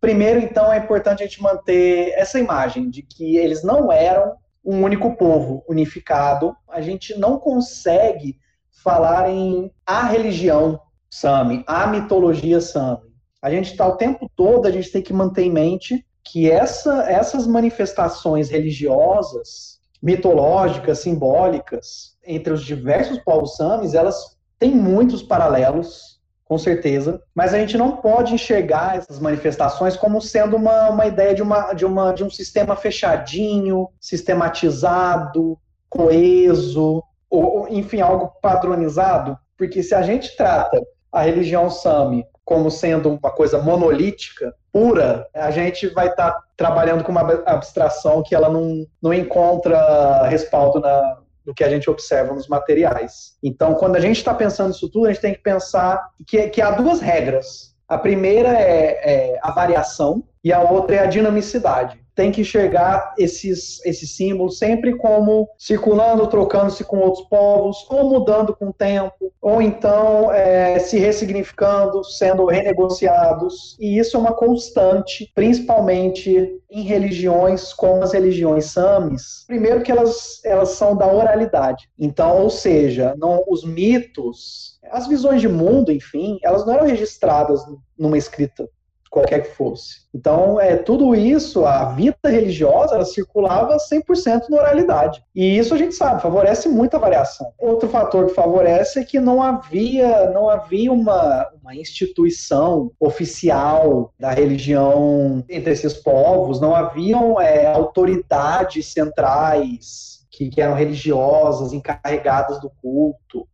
[0.00, 4.34] Primeiro, então, é importante a gente manter essa imagem de que eles não eram
[4.70, 6.54] um único povo unificado.
[6.68, 8.38] A gente não consegue
[8.70, 10.80] falar em a religião
[11.10, 13.10] Sami, a mitologia Sami.
[13.42, 17.10] A gente está o tempo todo, a gente tem que manter em mente que essa,
[17.10, 26.09] essas manifestações religiosas, mitológicas, simbólicas, entre os diversos povos Samis, elas têm muitos paralelos,
[26.50, 31.32] com certeza, mas a gente não pode enxergar essas manifestações como sendo uma, uma ideia
[31.32, 35.56] de, uma, de, uma, de um sistema fechadinho, sistematizado,
[35.88, 40.82] coeso, ou, enfim, algo padronizado, porque se a gente trata
[41.12, 47.04] a religião Sami como sendo uma coisa monolítica, pura, a gente vai estar tá trabalhando
[47.04, 52.34] com uma abstração que ela não, não encontra respaldo na, do que a gente observa
[52.34, 53.36] nos materiais.
[53.42, 56.60] Então, quando a gente está pensando isso tudo, a gente tem que pensar que, que
[56.60, 57.74] há duas regras.
[57.88, 63.14] A primeira é, é a variação e a outra é a dinamicidade tem que enxergar
[63.16, 69.32] esses, esses símbolos sempre como circulando, trocando-se com outros povos, ou mudando com o tempo,
[69.40, 73.74] ou então é, se ressignificando, sendo renegociados.
[73.80, 79.44] E isso é uma constante, principalmente em religiões como as religiões samis.
[79.46, 81.88] Primeiro que elas, elas são da oralidade.
[81.98, 87.62] Então, ou seja, não, os mitos, as visões de mundo, enfim, elas não eram registradas
[87.98, 88.68] numa escrita
[89.10, 90.08] qualquer que fosse.
[90.14, 95.22] Então, é tudo isso, a vida religiosa, ela circulava 100% na oralidade.
[95.34, 97.52] E isso a gente sabe, favorece muita variação.
[97.58, 104.30] Outro fator que favorece é que não havia, não havia uma, uma instituição oficial da
[104.30, 112.70] religião entre esses povos, não haviam é, autoridades centrais que, que eram religiosas, encarregadas do
[112.80, 113.46] culto.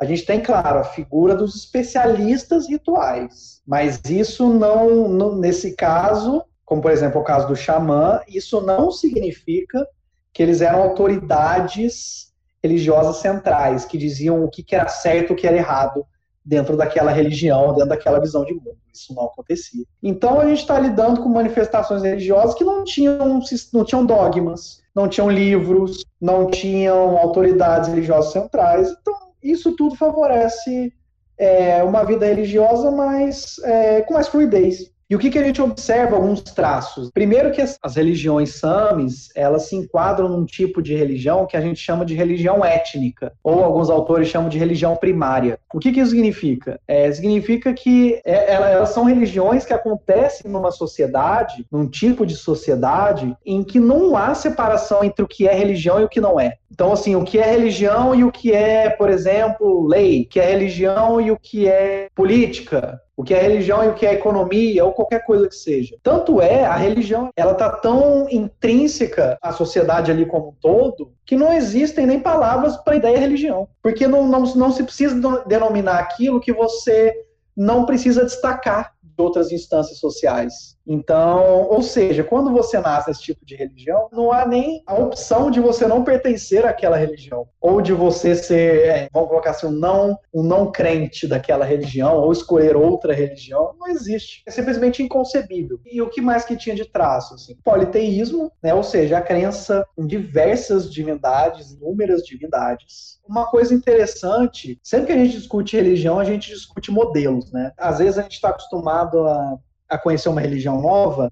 [0.00, 6.42] A gente tem, claro, a figura dos especialistas rituais, mas isso não, não, nesse caso,
[6.64, 9.86] como por exemplo o caso do xamã, isso não significa
[10.32, 12.32] que eles eram autoridades
[12.62, 16.06] religiosas centrais, que diziam o que era certo e o que era errado
[16.42, 18.78] dentro daquela religião, dentro daquela visão de mundo.
[18.92, 19.84] Isso não acontecia.
[20.02, 23.40] Então a gente está lidando com manifestações religiosas que não tinham,
[23.72, 28.90] não tinham dogmas, não tinham livros, não tinham autoridades religiosas centrais.
[29.00, 30.92] Então isso tudo favorece
[31.38, 34.90] é, uma vida religiosa mais, é, com mais fluidez.
[35.10, 36.14] E o que, que a gente observa?
[36.14, 37.10] Alguns traços.
[37.10, 41.60] Primeiro que as, as, religiões samis, elas se enquadram num tipo de religião que a
[41.60, 45.58] gente chama de religião étnica, ou alguns autores chamam de religião primária.
[45.74, 46.78] O que, que isso significa?
[46.86, 53.36] É, significa que é, elas são religiões que acontecem numa sociedade, num tipo de sociedade,
[53.44, 56.54] em que não há separação entre o que é religião e o que não é.
[56.70, 60.38] Então, assim, o que é religião e o que é, por exemplo, lei, o que
[60.38, 64.14] é religião e o que é política, o que é religião e o que é
[64.14, 65.94] economia, ou qualquer coisa que seja.
[66.02, 71.36] Tanto é, a religião, ela tá tão intrínseca à sociedade ali como um todo, que
[71.36, 73.68] não existem nem palavras para ideia religião.
[73.82, 75.14] Porque não, não, não se precisa
[75.46, 77.14] denominar aquilo que você
[77.54, 80.78] não precisa destacar de outras instâncias sociais.
[80.92, 85.48] Então, ou seja, quando você nasce nesse tipo de religião, não há nem a opção
[85.48, 89.70] de você não pertencer àquela religião, ou de você ser, é, vamos colocar assim, um
[89.70, 94.42] não, um não crente daquela religião, ou escolher outra religião, não existe.
[94.44, 95.78] É simplesmente inconcebível.
[95.86, 97.34] E o que mais que tinha de traço?
[97.34, 97.54] Assim?
[97.62, 98.74] Politeísmo, né?
[98.74, 103.20] ou seja, a crença em diversas divindades, inúmeras divindades.
[103.28, 107.70] Uma coisa interessante, sempre que a gente discute religião, a gente discute modelos, né?
[107.78, 109.56] Às vezes a gente está acostumado a
[109.90, 111.30] a conhecer uma religião nova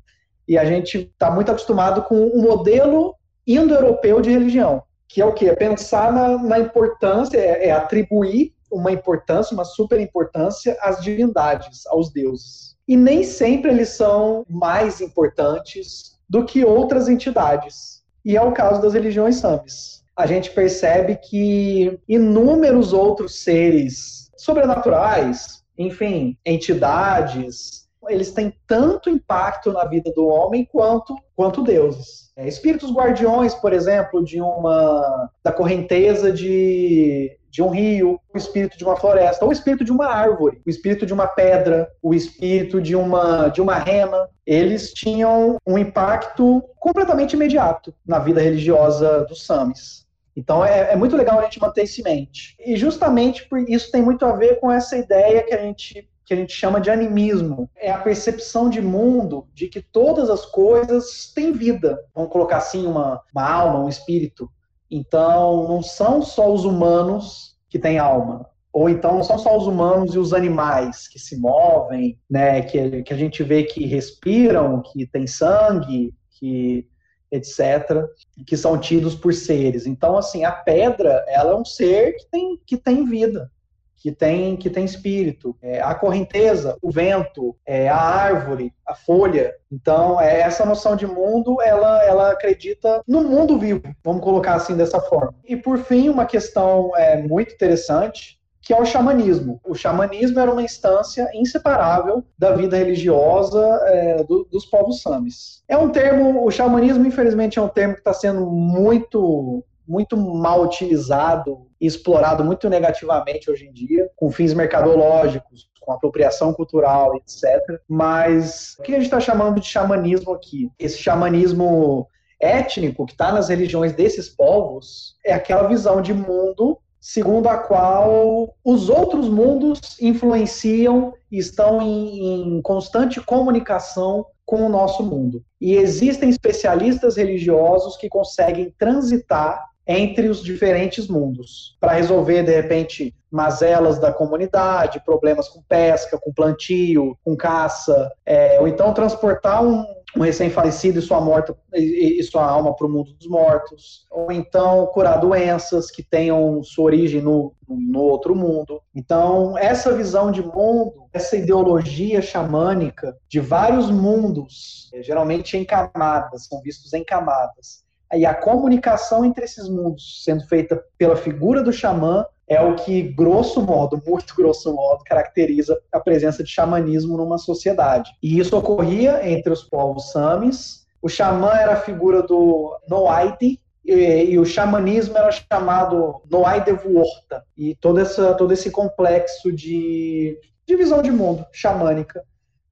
[0.49, 3.15] e a gente está muito acostumado com o um modelo
[3.47, 5.47] indo-europeu de religião, que é o quê?
[5.47, 11.87] É pensar na, na importância, é, é, atribuir uma importância, uma super importância às divindades,
[11.87, 12.77] aos deuses.
[12.87, 18.03] E nem sempre eles são mais importantes do que outras entidades.
[18.25, 20.03] E é o caso das religiões samis.
[20.17, 29.85] A gente percebe que inúmeros outros seres sobrenaturais, enfim, entidades, eles têm tanto impacto na
[29.85, 32.31] vida do homem quanto, quanto deuses.
[32.37, 38.79] É, espíritos guardiões, por exemplo, de uma da correnteza de, de um rio, o espírito
[38.79, 42.81] de uma floresta, o espírito de uma árvore, o espírito de uma pedra, o espírito
[42.81, 49.45] de uma, de uma rena, eles tinham um impacto completamente imediato na vida religiosa dos
[49.45, 50.07] Samis.
[50.37, 52.57] Então é, é, muito legal a gente manter isso em mente.
[52.65, 56.35] E justamente por isso tem muito a ver com essa ideia que a gente que
[56.35, 57.71] a gente chama de animismo.
[57.75, 61.99] É a percepção de mundo de que todas as coisas têm vida.
[62.15, 64.51] Vamos colocar assim, uma, uma alma, um espírito.
[64.91, 68.47] Então, não são só os humanos que têm alma.
[68.71, 73.03] Ou então, não são só os humanos e os animais que se movem, né, que,
[73.03, 76.87] que a gente vê que respiram, que têm sangue, que
[77.33, 78.05] etc.,
[78.47, 79.87] que são tidos por seres.
[79.87, 83.51] Então, assim, a pedra, ela é um ser que tem, que tem vida
[83.99, 85.57] que tem, que tem espírito.
[85.61, 89.55] É, a correnteza, o vento, é, a árvore, a folha.
[89.71, 94.77] Então, é, essa noção de mundo, ela, ela acredita no mundo vivo, vamos colocar assim
[94.77, 95.35] dessa forma.
[95.45, 99.61] E, por fim, uma questão é, muito interessante, que é o xamanismo.
[99.65, 105.63] O xamanismo era uma instância inseparável da vida religiosa é, do, dos povos samis.
[105.67, 110.63] É um termo, o xamanismo, infelizmente, é um termo que está sendo muito muito mal
[110.63, 117.81] utilizado e explorado muito negativamente hoje em dia, com fins mercadológicos, com apropriação cultural, etc.
[117.89, 120.71] Mas o que a gente está chamando de xamanismo aqui?
[120.79, 122.07] Esse xamanismo
[122.39, 128.55] étnico que está nas religiões desses povos é aquela visão de mundo segundo a qual
[128.65, 135.43] os outros mundos influenciam e estão em, em constante comunicação com o nosso mundo.
[135.61, 143.15] E existem especialistas religiosos que conseguem transitar entre os diferentes mundos, para resolver, de repente,
[143.31, 149.83] mazelas da comunidade, problemas com pesca, com plantio, com caça, é, ou então transportar um,
[150.15, 154.31] um recém-falecido e sua morta e, e sua alma para o mundo dos mortos, ou
[154.31, 158.83] então curar doenças que tenham sua origem no, no outro mundo.
[158.95, 166.61] Então, essa visão de mundo, essa ideologia xamânica de vários mundos, geralmente em camadas, são
[166.61, 172.25] vistos em camadas, e a comunicação entre esses mundos sendo feita pela figura do xamã
[172.47, 178.11] é o que, grosso modo, muito grosso modo, caracteriza a presença de xamanismo numa sociedade.
[178.23, 180.87] E isso ocorria entre os povos samis.
[181.03, 183.95] O xamã era a figura do Noaide, e,
[184.31, 187.45] e, o xamanismo era chamado Noaidevuorta.
[187.57, 192.23] E todo, essa, todo esse complexo de, de visão de mundo xamânica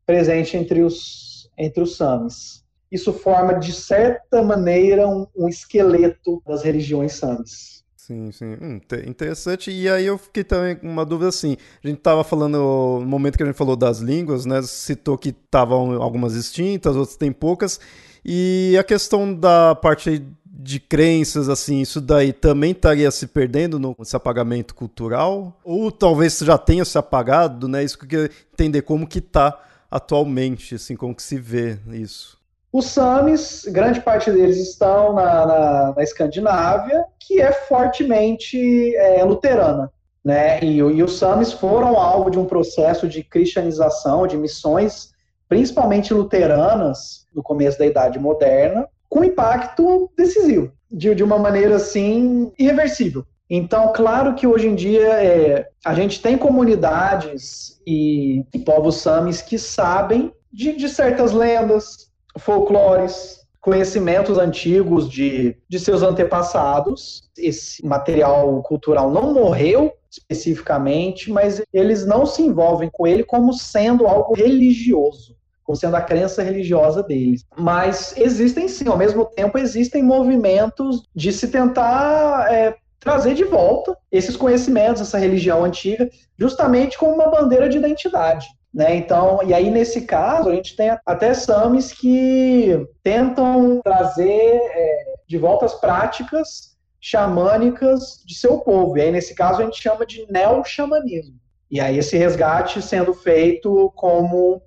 [0.04, 6.62] presente entre os, entre os samis isso forma, de certa maneira, um, um esqueleto das
[6.62, 7.76] religiões samis.
[8.06, 8.56] Sim, sim.
[8.62, 9.68] Hum, interessante.
[9.68, 11.56] E aí eu fiquei também com uma dúvida assim.
[11.82, 12.56] A gente estava falando,
[13.00, 14.62] no momento que a gente falou das línguas, né?
[14.62, 17.80] Citou que estavam algumas extintas, outras tem poucas.
[18.24, 24.14] E a questão da parte de crenças, assim, isso daí também estaria se perdendo nesse
[24.14, 25.58] apagamento cultural?
[25.64, 27.82] Ou talvez já tenha se apagado, né?
[27.82, 29.60] Isso que eu queria entender como que está
[29.90, 32.35] atualmente, assim, como que se vê isso.
[32.76, 39.90] Os Samis, grande parte deles estão na, na, na Escandinávia, que é fortemente é, luterana.
[40.22, 40.62] Né?
[40.62, 45.12] E, e, os Samis foram alvo de um processo de cristianização, de missões,
[45.48, 52.52] principalmente luteranas, no começo da Idade Moderna, com impacto decisivo, de, de uma maneira assim
[52.58, 53.24] irreversível.
[53.48, 59.40] Então, claro que hoje em dia é, a gente tem comunidades e, e povos samis
[59.40, 62.05] que sabem de, de certas lendas,
[62.38, 67.28] folclores, conhecimentos antigos de, de seus antepassados.
[67.36, 74.06] Esse material cultural não morreu especificamente, mas eles não se envolvem com ele como sendo
[74.06, 77.44] algo religioso, como sendo a crença religiosa deles.
[77.56, 82.52] Mas existem sim, ao mesmo tempo, existem movimentos de se tentar.
[82.52, 88.48] É, trazer de volta esses conhecimentos, essa religião antiga, justamente como uma bandeira de identidade.
[88.76, 88.94] Né?
[88.96, 95.38] Então, e aí nesse caso, a gente tem até SAMs que tentam trazer é, de
[95.38, 98.98] volta as práticas xamânicas de seu povo.
[98.98, 101.36] E aí, nesse caso, a gente chama de neo-xamanismo.
[101.70, 104.60] E aí, esse resgate sendo feito como,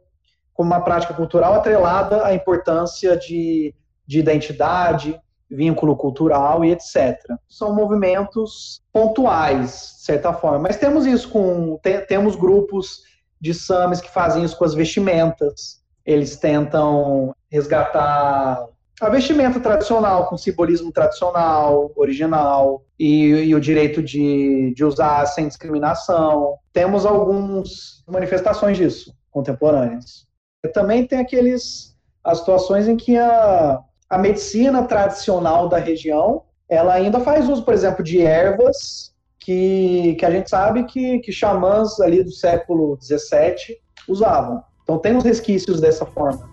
[0.55, 3.75] como uma prática cultural atrelada à importância de,
[4.07, 7.15] de identidade, vínculo cultural e etc.
[7.47, 10.57] São movimentos pontuais, de certa forma.
[10.57, 11.79] Mas temos isso com.
[12.07, 13.07] temos grupos
[13.39, 15.81] de samis que fazem isso com as vestimentas.
[16.05, 18.65] Eles tentam resgatar
[18.99, 25.47] a vestimenta tradicional, com simbolismo tradicional, original, e, e, o direito de, de usar sem
[25.47, 26.57] discriminação.
[26.73, 30.27] Temos algumas manifestações disso contemporâneas.
[30.73, 33.79] Também tem aqueles as situações em que a,
[34.09, 39.13] a medicina tradicional da região ela ainda faz uso, por exemplo, de ervas
[39.49, 44.63] que, que a gente sabe que, que xamãs ali do século XVII usavam.
[44.83, 46.47] Então tem uns resquícios dessa forma.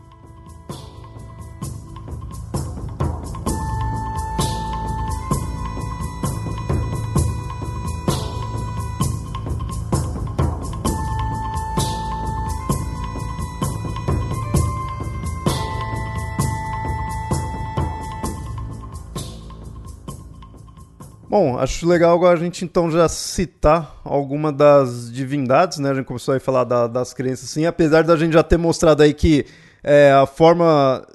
[21.39, 25.91] Bom, acho legal agora a gente então já citar alguma das divindades, né?
[25.91, 29.03] A gente começou a falar da, das crenças, assim, apesar da gente já ter mostrado
[29.03, 29.45] aí que
[29.85, 31.07] é, a forma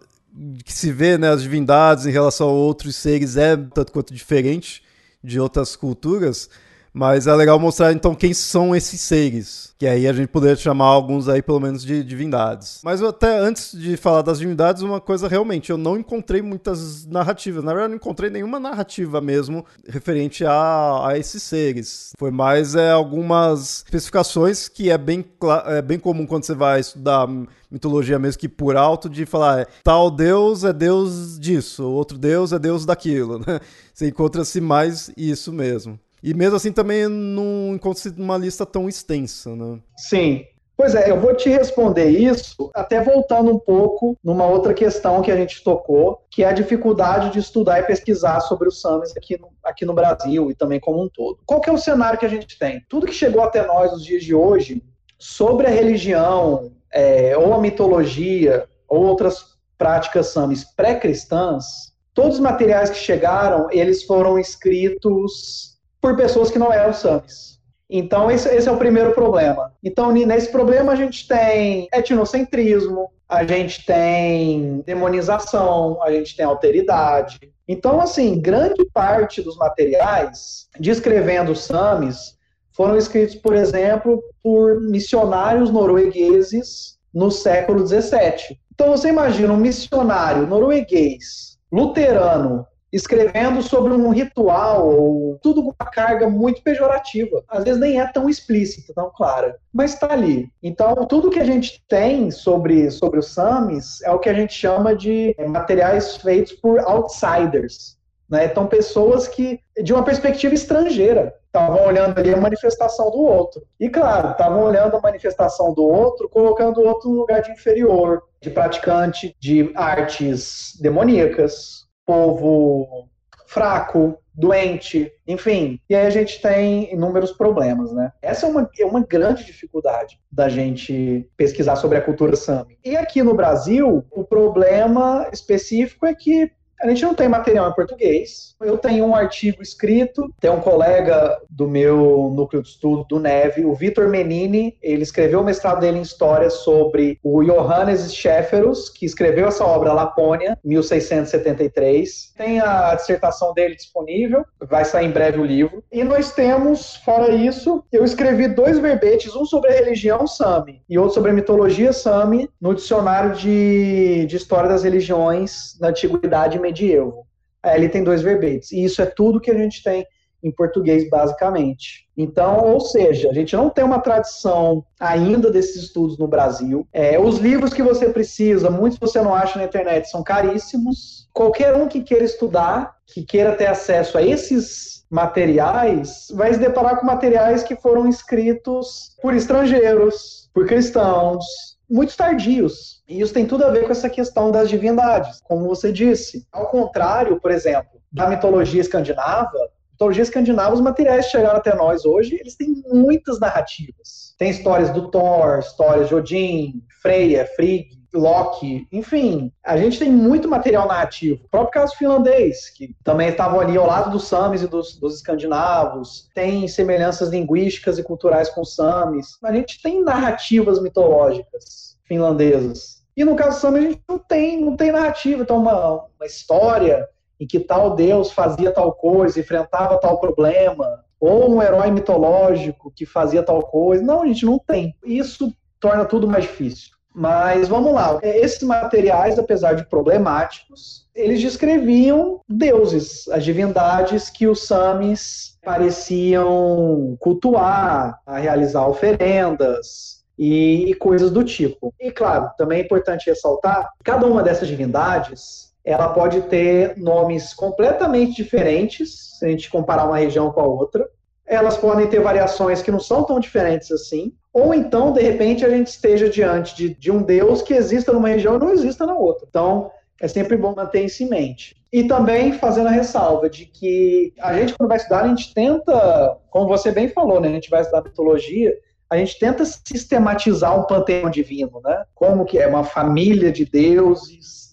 [0.63, 4.83] que se vê né, as divindades em relação a outros seres é tanto quanto diferente
[5.23, 6.51] de outras culturas.
[6.93, 10.87] Mas é legal mostrar então quem são esses seres, que aí a gente poderia chamar
[10.87, 12.81] alguns aí pelo menos de divindades.
[12.83, 17.63] Mas até antes de falar das divindades, uma coisa realmente, eu não encontrei muitas narrativas.
[17.63, 22.11] Na verdade, não encontrei nenhuma narrativa mesmo referente a, a esses seres.
[22.19, 25.23] Foi mais é, algumas especificações que é bem,
[25.67, 27.27] é bem comum quando você vai estudar
[27.71, 32.51] mitologia mesmo que por alto de falar é, tal deus é deus disso, outro deus
[32.51, 33.61] é deus daquilo, né?
[33.93, 35.97] Você encontra-se mais isso mesmo.
[36.23, 39.79] E mesmo assim também não encontra uma lista tão extensa, né?
[39.97, 40.45] Sim.
[40.77, 45.29] Pois é, eu vou te responder isso, até voltando um pouco numa outra questão que
[45.29, 49.39] a gente tocou, que é a dificuldade de estudar e pesquisar sobre os Samis aqui
[49.39, 51.37] no, aqui no Brasil e também como um todo.
[51.45, 52.83] Qual que é o cenário que a gente tem?
[52.89, 54.81] Tudo que chegou até nós nos dias de hoje
[55.19, 62.89] sobre a religião, é, ou a mitologia, ou outras práticas Samis pré-cristãs, todos os materiais
[62.89, 67.51] que chegaram, eles foram escritos por pessoas que não eram SAMs.
[67.93, 69.73] Então, esse, esse, é o primeiro problema.
[69.83, 77.51] Então, nesse problema, a gente tem etnocentrismo, a gente tem demonização, a gente tem alteridade.
[77.67, 82.37] Então, assim, grande parte dos materiais descrevendo os Samis
[82.71, 88.57] foram escritos, por exemplo, por missionários noruegueses no século XVII.
[88.73, 95.89] Então, você imagina um missionário norueguês, luterano, escrevendo sobre um ritual, ou tudo com uma
[95.89, 97.43] carga muito pejorativa.
[97.47, 100.49] Às vezes nem é tão explícita, tão clara, mas está ali.
[100.61, 104.53] Então, tudo que a gente tem sobre, sobre os Samis é o que a gente
[104.53, 107.97] chama de materiais feitos por outsiders.
[108.29, 108.45] Né?
[108.45, 113.61] Então, pessoas que, de uma perspectiva estrangeira, estavam olhando ali a manifestação do outro.
[113.77, 118.23] E, claro, estavam olhando a manifestação do outro, colocando o outro no lugar de inferior,
[118.41, 123.09] de praticante de artes demoníacas, povo
[123.47, 125.79] fraco, doente, enfim.
[125.89, 128.11] E aí a gente tem inúmeros problemas, né?
[128.21, 132.77] Essa é uma, é uma grande dificuldade da gente pesquisar sobre a cultura Sami.
[132.83, 137.73] E aqui no Brasil, o problema específico é que a gente não tem material em
[137.73, 138.55] português.
[138.61, 143.65] Eu tenho um artigo escrito, tem um colega do meu núcleo de estudo, do Neve,
[143.65, 149.05] o Vitor Menini, ele escreveu o mestrado dele em História sobre o Johannes Schäferus, que
[149.05, 152.33] escreveu essa obra Lapônia, 1673.
[152.37, 155.83] Tem a dissertação dele disponível, vai sair em breve o livro.
[155.91, 160.97] E nós temos, fora isso, eu escrevi dois verbetes, um sobre a religião Sami e
[160.97, 167.25] outro sobre a mitologia Sami, no dicionário de, de História das Religiões na Antiguidade medievo.
[167.61, 168.71] Aí ele tem dois verbetes.
[168.71, 170.05] E isso é tudo que a gente tem
[170.43, 172.07] em português, basicamente.
[172.17, 176.87] Então, ou seja, a gente não tem uma tradição ainda desses estudos no Brasil.
[176.91, 181.27] É, os livros que você precisa, muitos você não acha na internet, são caríssimos.
[181.31, 186.99] Qualquer um que queira estudar, que queira ter acesso a esses materiais, vai se deparar
[186.99, 191.45] com materiais que foram escritos por estrangeiros, por cristãos,
[191.91, 193.03] muito tardios.
[193.07, 196.47] E isso tem tudo a ver com essa questão das divindades, como você disse.
[196.51, 202.05] Ao contrário, por exemplo, da mitologia escandinava, mitologia escandinava, os materiais que chegaram até nós
[202.05, 204.33] hoje, eles têm muitas narrativas.
[204.37, 210.49] Tem histórias do Thor, histórias de Odin, Freya, Frigg, Loki, enfim, a gente tem muito
[210.49, 211.45] material narrativo.
[211.45, 215.15] O próprio caso finlandês, que também estavam ali ao lado dos Samis e dos, dos
[215.15, 219.37] escandinavos, tem semelhanças linguísticas e culturais com os Samis.
[219.43, 223.01] A gente tem narrativas mitológicas finlandesas.
[223.15, 227.07] E no caso Sami a gente não tem, não tem narrativa, então uma, uma história
[227.39, 233.05] em que tal deus fazia tal coisa, enfrentava tal problema, ou um herói mitológico que
[233.05, 234.03] fazia tal coisa.
[234.03, 234.95] Não, a gente não tem.
[235.03, 236.91] Isso torna tudo mais difícil.
[237.13, 244.65] Mas vamos lá, esses materiais, apesar de problemáticos, eles descreviam deuses, as divindades que os
[244.65, 250.21] Samis pareciam cultuar, a realizar oferendas.
[250.39, 251.93] e, e coisas do tipo.
[251.99, 258.35] E claro, também é importante ressaltar, cada uma dessas divindades ela pode ter nomes completamente
[258.35, 261.07] diferentes, se a gente comparar uma região com a outra.
[261.45, 264.33] Elas podem ter variações que não são tão diferentes assim.
[264.53, 268.27] Ou então, de repente, a gente esteja diante de, de um Deus que exista numa
[268.27, 269.45] região e não exista na outra.
[269.49, 269.89] Então,
[270.19, 271.75] é sempre bom manter isso em mente.
[271.91, 276.37] E também fazendo a ressalva de que a gente, quando vai estudar, a gente tenta,
[276.49, 277.49] como você bem falou, né?
[277.49, 278.73] A gente vai estudar mitologia,
[279.09, 282.05] a gente tenta sistematizar um panteão divino, né?
[282.13, 284.70] Como que é uma família de deuses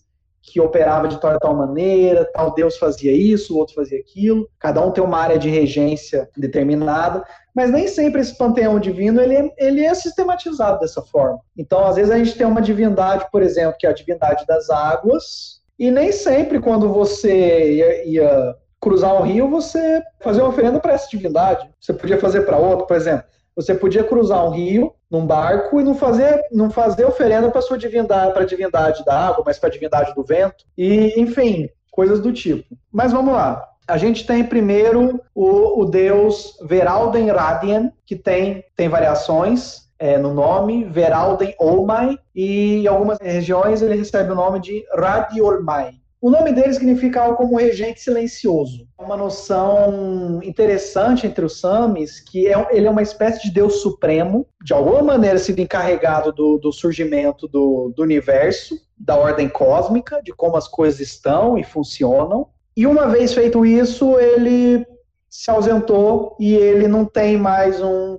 [0.49, 4.49] que operava de tal e tal maneira, tal Deus fazia isso, o outro fazia aquilo.
[4.59, 7.25] Cada um tem uma área de regência determinada,
[7.55, 11.39] mas nem sempre esse panteão divino ele é, ele é sistematizado dessa forma.
[11.57, 14.71] Então, às vezes a gente tem uma divindade, por exemplo, que é a divindade das
[14.71, 20.81] águas, e nem sempre quando você ia, ia cruzar um rio, você fazia uma oferenda
[20.81, 21.69] para essa divindade.
[21.81, 23.25] Você podia fazer para outro, por exemplo.
[23.55, 27.79] Você podia cruzar um rio num barco e não fazer, não fazer oferenda para sua
[27.79, 30.65] divindade, para a divindade da água, mas para a divindade do vento.
[30.77, 32.77] E, enfim, coisas do tipo.
[32.93, 33.67] Mas vamos lá.
[33.87, 40.33] A gente tem primeiro o, o deus Veralden Radien, que tem, tem variações é, no
[40.33, 45.93] nome, Veralden Olmai, e em algumas regiões ele recebe o nome de Radiolmai.
[46.21, 48.89] O nome dele significa algo como regente silencioso.
[48.99, 54.45] Uma noção interessante entre os Samis, que é, ele é uma espécie de Deus supremo,
[54.65, 60.33] de alguma maneira sido encarregado do, do surgimento do, do universo, da ordem cósmica, de
[60.33, 62.49] como as coisas estão e funcionam.
[62.77, 64.85] E uma vez feito isso, ele
[65.31, 68.19] se ausentou e ele não tem mais um,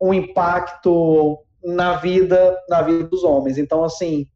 [0.00, 3.58] um impacto na vida na vida dos homens.
[3.58, 4.26] Então, assim,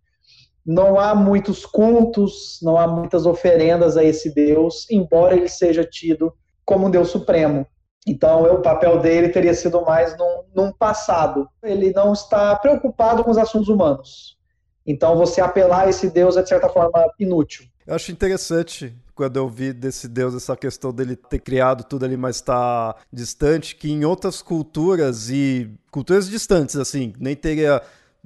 [0.65, 6.33] não há muitos cultos, não há muitas oferendas a esse Deus, embora ele seja tido
[6.65, 7.67] como um Deus supremo.
[8.07, 11.49] Então, o papel dele teria sido mais num, num, passado.
[11.63, 14.37] Ele não está preocupado com os assuntos humanos.
[14.85, 17.65] Então, você apelar a esse Deus é, de certa forma, inútil.
[17.87, 22.17] Eu acho interessante quando eu vi desse Deus essa questão dele ter criado tudo ali,
[22.17, 27.81] mas está distante, que em outras culturas e culturas distantes, assim, nem teria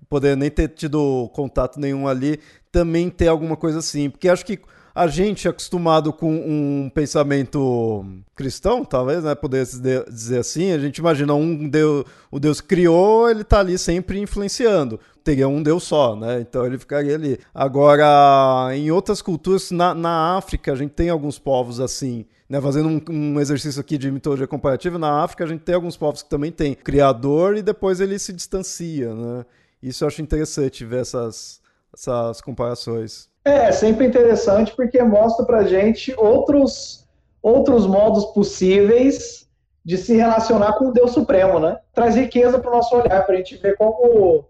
[0.09, 2.40] poder nem ter tido contato nenhum ali,
[2.70, 4.11] também ter alguma coisa assim.
[4.11, 4.61] Porque acho que
[4.97, 8.03] a gente é acostumado com um pensamento
[8.34, 9.62] cristão, talvez, né, poder
[10.09, 14.99] dizer assim, a gente imagina um Deus, o Deus criou, ele está ali sempre influenciando.
[15.22, 16.40] Teria um Deus só, né?
[16.40, 17.38] Então ele ficaria ali.
[17.55, 22.88] Agora, em outras culturas, na, na África, a gente tem alguns povos assim, né, fazendo
[22.88, 26.30] um, um, exercício aqui de mitologia comparativa, na África a gente tem alguns povos que
[26.30, 29.44] também tem criador e depois ele se distancia, né?
[29.82, 31.60] Isso eu acho interessante ver essas,
[31.94, 33.28] essas comparações.
[33.44, 37.06] É, sempre interessante porque mostra pra gente outros,
[37.42, 39.48] outros modos possíveis
[39.84, 41.78] de se relacionar com o Deus Supremo, né?
[41.92, 44.48] Traz riqueza para o nosso olhar, para a gente ver como,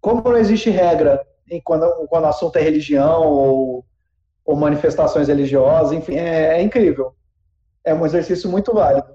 [0.00, 1.24] como não existe regra
[1.62, 3.84] quando, quando o assunto é religião ou,
[4.44, 7.14] ou manifestações religiosas, enfim, é, é incrível.
[7.84, 9.14] É um exercício muito válido.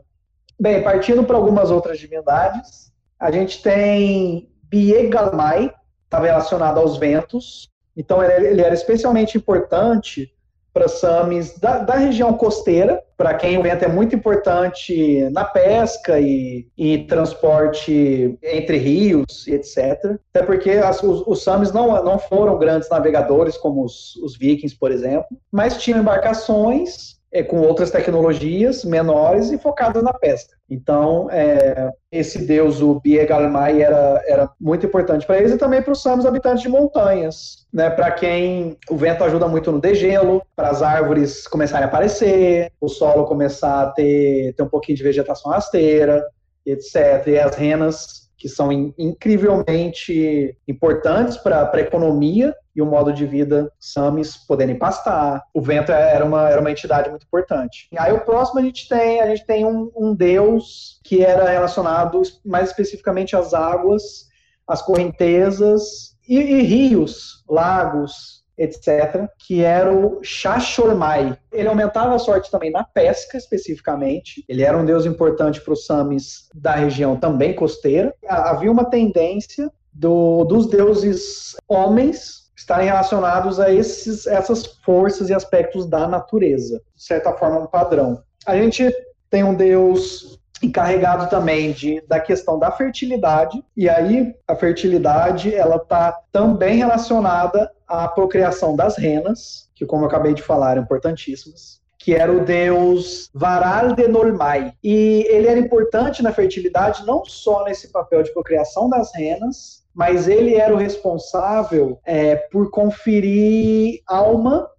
[0.60, 5.72] Bem, partindo para algumas outras divindades, a gente tem Biegalmai
[6.06, 10.34] estava relacionado aos ventos, então ele, era especialmente importante
[10.74, 16.18] para Samis da, da, região costeira, para quem o vento é muito importante na pesca
[16.18, 20.18] e, e transporte entre rios e etc.
[20.34, 24.92] Até porque as, os, os, não, não foram grandes navegadores como os, os vikings, por
[24.92, 30.56] exemplo, mas tinham embarcações é, com outras tecnologias menores e focadas na pesca.
[30.70, 35.94] Então, é, esse deus, o Biegalmai, era, era muito importante para eles e também para
[35.94, 40.70] os Samis habitantes de montanhas, né, para quem o vento ajuda muito no degelo, para
[40.70, 45.52] as árvores começarem a aparecer, o solo começar a ter, ter um pouquinho de vegetação
[45.52, 46.26] rasteira,
[46.66, 47.28] etc.
[47.28, 53.24] E as renas que são in, incrivelmente importantes para a economia e o modo de
[53.24, 55.44] vida Samis poderem pastar.
[55.54, 57.88] O vento era uma, era uma entidade muito importante.
[57.92, 61.52] E aí o próximo a gente tem, a gente tem um, um deus que era
[61.52, 64.28] relacionado mais especificamente às águas,
[64.68, 71.38] às correntezas e, e rios, lagos, etc., que era o Shashormai.
[71.52, 74.44] Ele aumentava a sorte também na pesca, especificamente.
[74.48, 78.14] Ele era um deus importante para os Samis da região também costeira.
[78.28, 85.88] Havia uma tendência do, dos deuses homens estarem relacionados a esses, essas forças e aspectos
[85.88, 86.82] da natureza.
[86.96, 88.22] De certa forma, um padrão.
[88.46, 88.88] A gente
[89.30, 95.78] tem um deus encarregado também de, da questão da fertilidade, e aí a fertilidade ela
[95.78, 101.82] está também relacionada à procriação das renas, que como eu acabei de falar, eram importantíssimas,
[101.98, 104.74] que era o deus Varal de.
[104.84, 110.28] E ele era importante na fertilidade não só nesse papel de procriação das renas, mas
[110.28, 114.70] ele era o responsável é, por conferir alma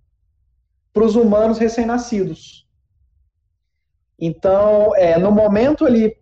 [0.93, 2.62] para os humanos recém-nascidos.
[4.25, 6.17] Então, é, no momento ali,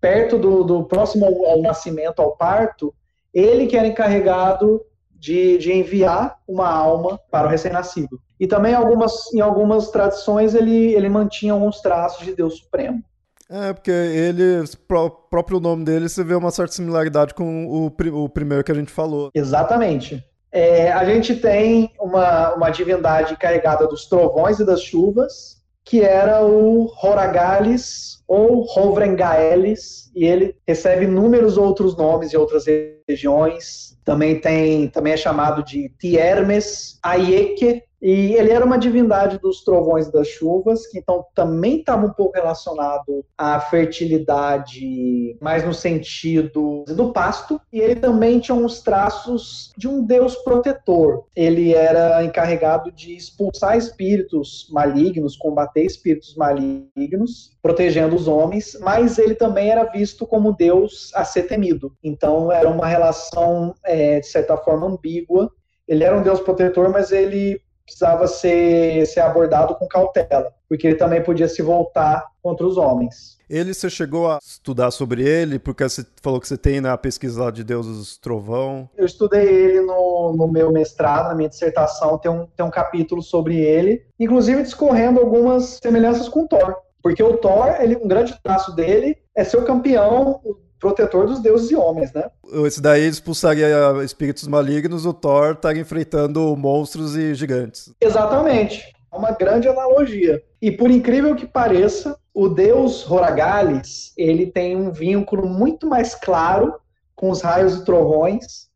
[0.00, 2.94] perto do, do próximo ao, ao, nascimento, ao parto,
[3.34, 4.80] ele que era encarregado
[5.10, 8.18] de, de enviar uma alma para o recém-nascido.
[8.40, 13.04] E também algumas, em algumas tradições ele, ele mantinha alguns traços de Deus Supremo.
[13.50, 17.92] É, porque ele, o próprio nome dele, você vê uma certa similaridade com o,
[18.24, 19.30] o primeiro que a gente falou.
[19.34, 20.24] Exatamente.
[20.50, 26.44] É, a gente tem uma, uma divindade carregada dos trovões e das chuvas, que era
[26.44, 32.64] o Horagales ou Hovrengaelis, e ele recebe inúmeros outros nomes em outras
[33.08, 33.98] regiões.
[34.04, 40.10] Também tem, também é chamado de Tiermes Ayeke, e ele era uma divindade dos trovões
[40.10, 47.12] das chuvas, que então também estava um pouco relacionado à fertilidade, mais no sentido do
[47.12, 47.60] pasto.
[47.72, 51.26] E ele também tinha uns traços de um deus protetor.
[51.36, 59.36] Ele era encarregado de expulsar espíritos malignos, combater espíritos malignos, protegendo os homens, mas ele
[59.36, 61.92] também era visto como deus a ser temido.
[62.02, 65.48] Então era uma relação, é, de certa forma, ambígua.
[65.86, 67.60] Ele era um deus protetor, mas ele
[67.92, 73.38] precisava ser, ser abordado com cautela, porque ele também podia se voltar contra os homens.
[73.48, 77.52] Ele, você chegou a estudar sobre ele, porque você falou que você tem na pesquisa
[77.52, 78.88] de deuses trovão.
[78.96, 83.20] Eu estudei ele no, no meu mestrado, na minha dissertação, tem um, tem um capítulo
[83.20, 86.76] sobre ele, inclusive discorrendo algumas semelhanças com Thor.
[87.02, 90.40] Porque o Thor, ele, um grande traço dele é ser o campeão
[90.82, 92.28] protetor dos deuses e homens, né?
[92.66, 93.68] Esse daí expulsaria
[94.04, 97.94] espíritos malignos, o Thor estaria enfrentando monstros e gigantes.
[98.00, 98.92] Exatamente.
[99.12, 100.42] É uma grande analogia.
[100.60, 106.74] E por incrível que pareça, o deus Horagales, ele tem um vínculo muito mais claro
[107.14, 108.68] com os raios e trovões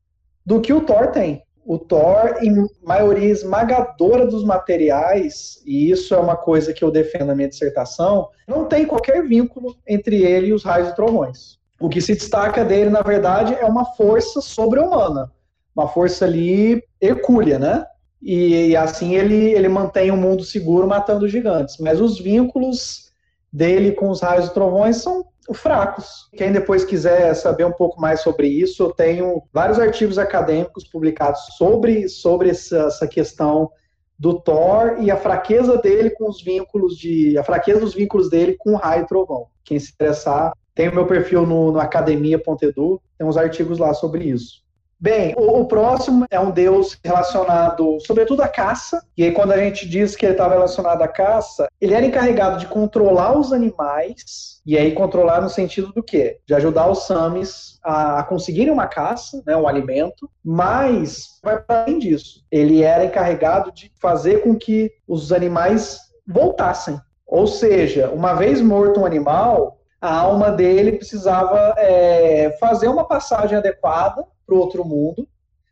[0.45, 1.43] do que o Thor tem.
[1.65, 2.55] O Thor, em
[2.85, 8.29] maioria esmagadora dos materiais, e isso é uma coisa que eu defendo na minha dissertação,
[8.47, 11.59] não tem qualquer vínculo entre ele e os raios e trovões.
[11.79, 15.31] O que se destaca dele, na verdade, é uma força sobre-humana,
[15.75, 17.87] uma força ali hercúlea, né?
[18.23, 21.77] E, e, assim ele, ele mantém o mundo seguro matando gigantes.
[21.79, 23.13] Mas os vínculos
[23.53, 26.29] dele com os raios e trovões são fracos.
[26.37, 31.41] Quem depois quiser saber um pouco mais sobre isso, eu tenho vários artigos acadêmicos publicados
[31.57, 33.71] sobre, sobre essa, essa questão
[34.19, 37.37] do Thor e a fraqueza dele com os vínculos de.
[37.39, 39.47] a fraqueza dos vínculos dele com o raio e trovão.
[39.63, 44.25] Quem se interessar, tem o meu perfil no, no academia.edu, tem uns artigos lá sobre
[44.25, 44.65] isso.
[44.99, 49.03] Bem, o, o, próximo é um deus relacionado, sobretudo, à caça.
[49.17, 52.59] E aí, quando a gente diz que ele estava relacionado à caça, ele era encarregado
[52.59, 54.61] de controlar os animais.
[54.65, 56.39] E aí, controlar no sentido do quê?
[56.47, 60.31] De ajudar os samis a, a conseguirem uma caça, né, um alimento.
[60.43, 66.99] Mas, vai para além disso, ele era encarregado de fazer com que os animais voltassem.
[67.27, 73.59] Ou seja, uma vez morto um animal, a alma dele precisava é, fazer uma passagem
[73.59, 75.27] adequada para o outro mundo,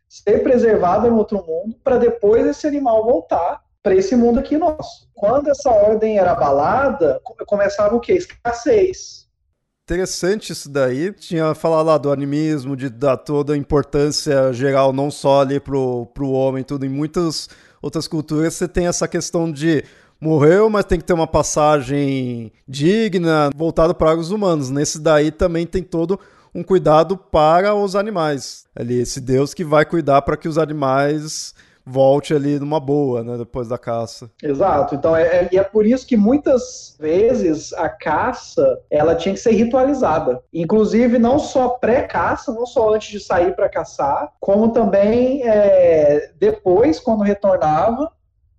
[0.07, 5.07] ser preservada no outro mundo, para depois esse animal voltar para esse mundo aqui nosso.
[5.13, 8.13] Quando essa ordem era abalada, começava o quê?
[8.13, 9.25] Escassez.
[9.87, 11.13] Interessante isso daí.
[11.13, 16.07] Tinha falado lá do animismo, de dar toda a importância geral, não só ali pro,
[16.07, 16.87] pro homem, tudo.
[16.87, 17.47] Em muitas
[17.79, 19.83] outras culturas você tem essa questão de
[20.25, 24.71] morreu, mas tem que ter uma passagem digna, voltada para os humanos.
[24.71, 26.19] Nesse daí também tem todo
[26.53, 28.65] um cuidado para os animais.
[28.75, 31.53] Ali, esse Deus que vai cuidar para que os animais
[31.85, 34.31] volte ali numa boa, né, depois da caça.
[34.41, 34.95] Exato.
[34.95, 39.39] Então é, é, e é por isso que muitas vezes a caça ela tinha que
[39.39, 45.43] ser ritualizada, inclusive não só pré-caça, não só antes de sair para caçar, como também
[45.47, 48.11] é, depois quando retornava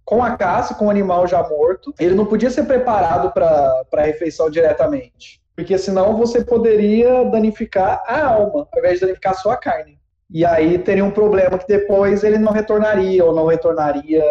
[0.07, 1.93] com a caça, com o animal já morto.
[1.99, 8.27] Ele não podia ser preparado para a refeição diretamente, porque senão você poderia danificar a
[8.29, 9.99] alma, ao invés de danificar a carne.
[10.31, 14.25] E aí teria um problema que depois ele não retornaria ou não retornaria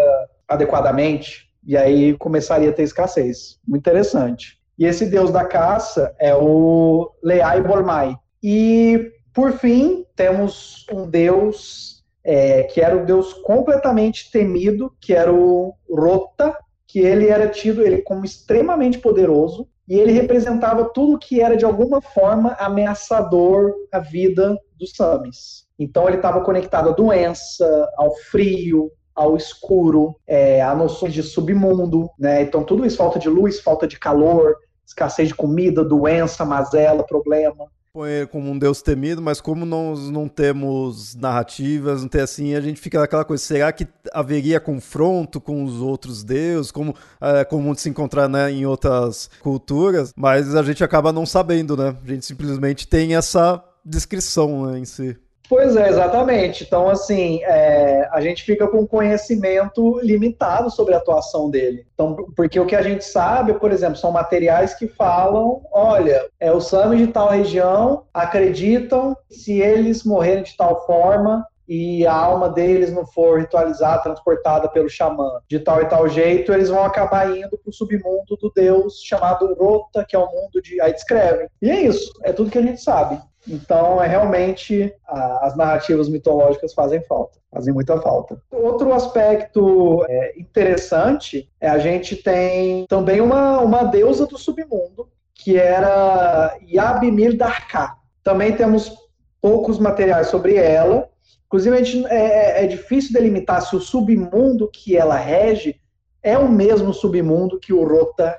[0.48, 3.60] adequadamente, e aí começaria a ter escassez.
[3.68, 4.58] Muito interessante.
[4.80, 8.16] E esse deus da caça é o Leai Bormai.
[8.42, 11.95] E, por fim, temos um deus
[12.26, 16.58] é, que era um deus completamente temido, que era o Rota,
[16.88, 21.64] que ele era tido ele como extremamente poderoso e ele representava tudo que era de
[21.64, 25.66] alguma forma ameaçador à vida dos Samis.
[25.78, 32.10] Então ele estava conectado à doença, ao frio, ao escuro, é, a noções de submundo,
[32.18, 32.42] né?
[32.42, 34.56] Então tudo isso, falta de luz, falta de calor,
[34.86, 37.68] escassez de comida, doença, mazela, problema.
[37.96, 42.54] Põe ele como um deus temido, mas como nós não temos narrativas, não tem assim,
[42.54, 47.46] a gente fica naquela coisa, será que haveria confronto com os outros deuses, como é
[47.46, 51.96] comum de se encontrar né, em outras culturas, mas a gente acaba não sabendo, né?
[52.04, 55.18] A gente simplesmente tem essa descrição né, em si.
[55.48, 56.64] Pois é, exatamente.
[56.64, 61.86] Então, assim, é, a gente fica com conhecimento limitado sobre a atuação dele.
[61.94, 66.52] Então, porque o que a gente sabe, por exemplo, são materiais que falam: olha, é
[66.52, 72.50] o Sami de tal região acreditam se eles morrerem de tal forma, e a alma
[72.50, 77.36] deles não for ritualizada, transportada pelo xamã de tal e tal jeito, eles vão acabar
[77.36, 80.80] indo para o submundo do deus chamado Rota, que é o mundo de.
[80.82, 81.48] Aí descrevem.
[81.62, 83.20] E é isso, é tudo que a gente sabe.
[83.48, 88.42] Então, é realmente as narrativas mitológicas fazem falta, fazem muita falta.
[88.52, 95.58] Outro aspecto é, interessante é a gente tem também uma, uma deusa do submundo, que
[95.58, 97.98] era Yabimir Darká.
[98.24, 98.92] Também temos
[99.40, 101.08] poucos materiais sobre ela.
[101.56, 105.80] Inclusive, a gente, é, é, é difícil delimitar se o submundo que ela rege
[106.22, 108.38] é o mesmo submundo que o Rota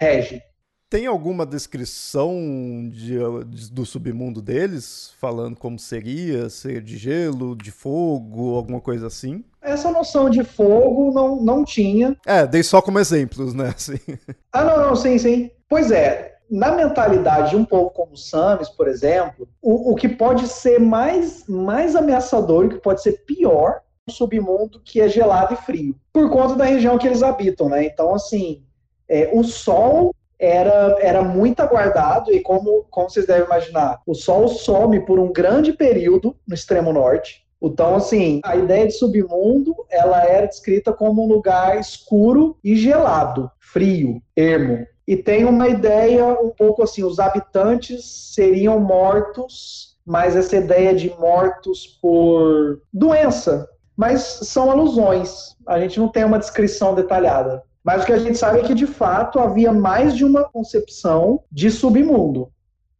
[0.00, 0.40] rege.
[0.88, 2.34] Tem alguma descrição
[2.90, 9.08] de, de, do submundo deles, falando como seria, ser de gelo, de fogo, alguma coisa
[9.08, 9.44] assim?
[9.60, 12.16] Essa noção de fogo não, não tinha.
[12.24, 13.68] É, dei só como exemplos, né?
[13.76, 13.98] Assim.
[14.50, 15.50] Ah, não, não, sim, sim.
[15.68, 20.08] Pois é, na mentalidade de um povo como os Samis, por exemplo, o, o que
[20.08, 25.08] pode ser mais, mais ameaçador, o que pode ser pior, é o submundo que é
[25.08, 27.84] gelado e frio, por conta da região que eles habitam, né?
[27.84, 28.62] Então, assim,
[29.08, 34.48] é, o sol era, era muito aguardado e como, como vocês devem imaginar, o Sol
[34.48, 37.46] some por um grande período no extremo norte.
[37.60, 43.50] Então, assim, a ideia de submundo, ela era descrita como um lugar escuro e gelado,
[43.58, 44.86] frio, ermo.
[45.06, 51.10] E tem uma ideia um pouco assim, os habitantes seriam mortos, mas essa ideia de
[51.18, 53.68] mortos por doença.
[53.96, 57.62] Mas são alusões, a gente não tem uma descrição detalhada.
[57.84, 61.44] Mas o que a gente sabe é que, de fato, havia mais de uma concepção
[61.52, 62.50] de submundo.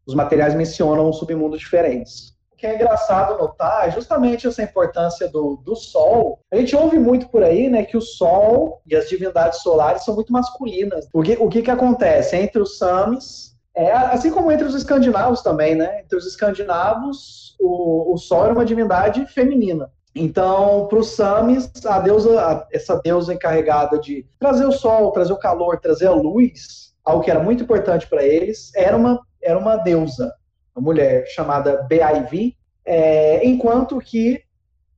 [0.06, 2.35] Os materiais mencionam submundos diferentes.
[2.56, 6.40] Que é engraçado notar é justamente essa importância do, do Sol.
[6.50, 10.14] A gente ouve muito por aí né, que o Sol e as divindades solares são
[10.14, 11.06] muito masculinas.
[11.12, 12.36] O que, o que, que acontece?
[12.36, 16.00] Entre os Samis, é, assim como entre os escandinavos também, né?
[16.00, 19.90] Entre os escandinavos, o, o Sol era uma divindade feminina.
[20.14, 25.38] Então, para os Samis, a deusa, essa deusa encarregada de trazer o sol, trazer o
[25.38, 29.76] calor, trazer a luz, algo que era muito importante para eles, era uma, era uma
[29.76, 30.32] deusa,
[30.76, 34.42] uma mulher chamada Beaivi, é, enquanto que,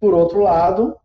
[0.01, 0.97] por outro lado,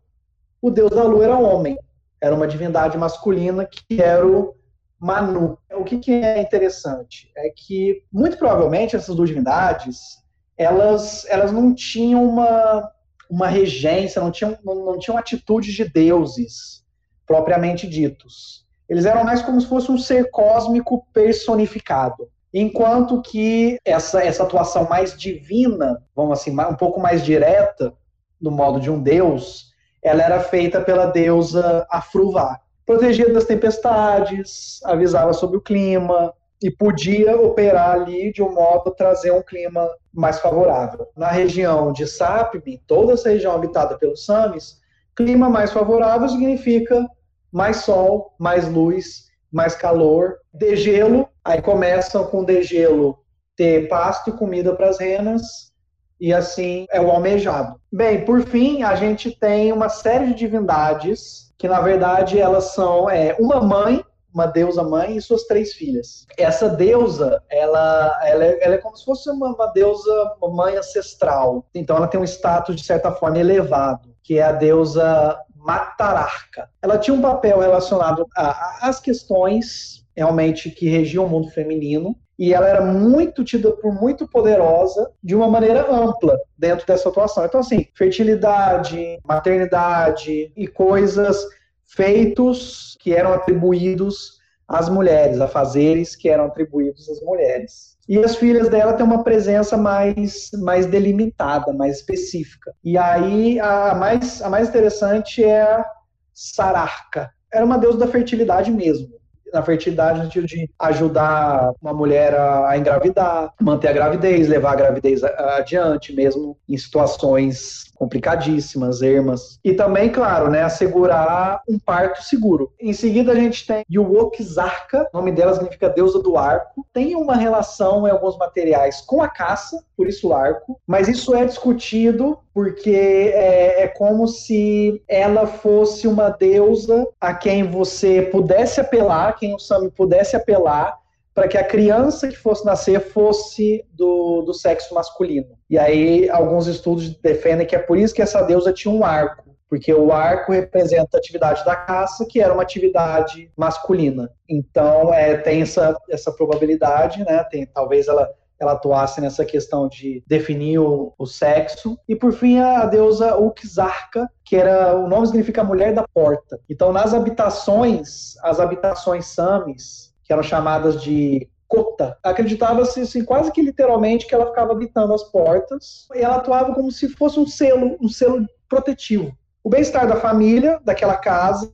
[0.60, 1.78] o deus da lua era homem,
[2.20, 4.54] era uma divindade masculina que era o
[4.98, 5.58] Manu.
[5.72, 10.22] O que, que é interessante é que, muito provavelmente, essas duas divindades,
[10.56, 12.90] elas, elas não tinham uma
[13.28, 16.84] uma regência, não tinham, não, não tinham atitudes de deuses
[17.26, 18.64] propriamente ditos.
[18.88, 22.28] Eles eram mais como se fosse um ser cósmico personificado.
[22.56, 27.92] Enquanto que essa, essa atuação mais divina, vamos assim, um pouco mais direta,
[28.40, 32.60] no modo de um deus, ela era feita pela deusa Afruvá.
[32.86, 36.32] Protegia das tempestades, avisava sobre o clima,
[36.62, 41.06] e podia operar ali de um modo a trazer um clima mais favorável.
[41.14, 44.80] Na região de Sapmi, toda essa região habitada pelos Samis,
[45.14, 47.06] clima mais favorável significa
[47.52, 53.18] mais sol, mais luz, mais calor, degelo, aí começam com degelo
[53.56, 55.72] ter pasto e comida para as renas,
[56.20, 57.78] e assim é o almejado.
[57.92, 63.08] Bem, por fim, a gente tem uma série de divindades que, na verdade, elas são
[63.08, 66.26] é, uma mãe uma deusa mãe e suas três filhas.
[66.36, 70.76] Essa deusa, ela, ela, é, ela é como se fosse uma, uma deusa uma mãe
[70.76, 71.64] ancestral.
[71.72, 76.68] Então ela tem um status, de certa forma, elevado, que é a deusa Matararca.
[76.82, 82.68] Ela tinha um papel relacionado às questões realmente que regiam o mundo feminino, e ela
[82.68, 87.44] era muito tida por muito poderosa de uma maneira ampla dentro dessa atuação.
[87.44, 91.44] Então, assim, fertilidade, maternidade e coisas
[91.84, 97.94] feitos que eram atribuídos às mulheres, a fazeres que eram atribuídos às mulheres.
[98.08, 102.74] E as filhas dela têm uma presença mais, mais delimitada, mais específica.
[102.82, 105.84] E aí a mais, a mais interessante é a
[106.32, 107.30] Sararca.
[107.52, 109.08] Era uma deusa da fertilidade mesmo.
[109.54, 114.76] Na fertilidade, no sentido de ajudar uma mulher a engravidar, manter a gravidez, levar a
[114.76, 119.58] gravidez adiante, mesmo em situações complicadíssimas, ermas.
[119.64, 122.70] E também, claro, né, assegurar um parto seguro.
[122.78, 126.86] Em seguida, a gente tem Yuwokizarka, o nome dela significa deusa do arco.
[126.92, 131.34] Tem uma relação em alguns materiais com a caça, por isso o arco, mas isso
[131.34, 138.80] é discutido porque é, é, como se ela fosse uma deusa a quem você pudesse
[138.80, 140.96] apelar, quem o Sami pudesse apelar
[141.34, 145.58] para que a criança que fosse nascer fosse do, do sexo masculino.
[145.68, 149.56] E aí alguns estudos defendem que é por isso que essa deusa tinha um arco,
[149.68, 154.30] porque o arco representa a atividade da caça, que era uma atividade masculina.
[154.48, 157.42] Então é, tem essa, essa probabilidade, né?
[157.50, 158.30] Tem, talvez ela
[158.60, 161.98] ela atuasse nessa questão de definir o, o, sexo.
[162.08, 166.58] E por fim, a deusa Uxarca, que era o nome significa mulher da porta.
[166.70, 173.62] Então, nas habitações, as habitações samis, que eram chamadas de cota, acreditava-se assim, quase que
[173.62, 177.96] literalmente que ela ficava habitando as portas e ela atuava como se fosse um selo,
[178.00, 179.36] um selo protetivo.
[179.62, 181.70] O bem-estar da família, daquela casa,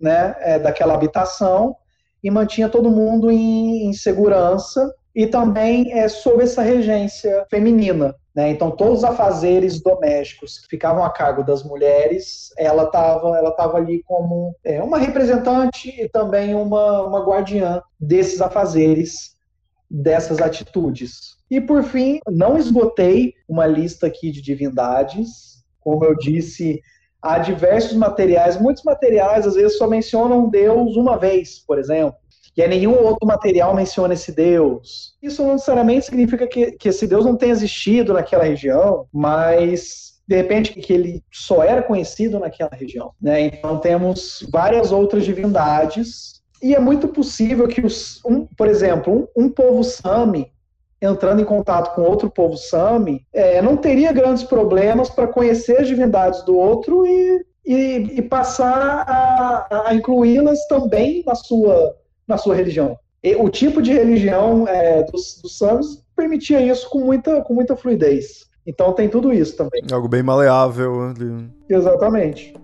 [0.00, 1.76] né, é, daquela habitação,
[2.22, 8.14] e mantinha todo mundo em, em segurança e também é, sob essa regência feminina.
[8.34, 8.50] Né?
[8.50, 13.78] Então, todos os afazeres domésticos que ficavam a cargo das mulheres, ela estava ela tava
[13.78, 19.36] ali como é, uma representante e também uma, uma guardiã desses afazeres,
[19.88, 21.36] dessas atitudes.
[21.48, 25.62] E, por fim, não esgotei uma lista aqui de divindades.
[25.78, 26.82] Como eu disse,
[27.22, 32.18] há diversos materiais, muitos materiais às vezes só mencionam Deus uma vez, por exemplo
[32.56, 35.14] e aí nenhum outro material menciona esse Deus.
[35.22, 40.36] Isso não necessariamente significa que, que esse Deus não tenha existido naquela região, mas de
[40.36, 43.12] repente que ele só era conhecido naquela região.
[43.20, 43.42] Né?
[43.42, 49.44] Então temos várias outras divindades e é muito possível que os, um, por exemplo, um,
[49.44, 50.52] um povo Sami
[51.02, 55.88] entrando em contato com outro povo Sami é, não teria grandes problemas para conhecer as
[55.88, 57.74] divindades do outro e, e,
[58.18, 61.94] e passar a, a incluí-las também na sua
[62.26, 62.96] na sua religião.
[63.22, 67.76] E o tipo de religião é, dos, dos Sams permitia isso com muita, com muita
[67.76, 68.44] fluidez.
[68.66, 69.82] Então tem tudo isso também.
[69.92, 71.12] Algo bem maleável.
[71.68, 72.54] Exatamente.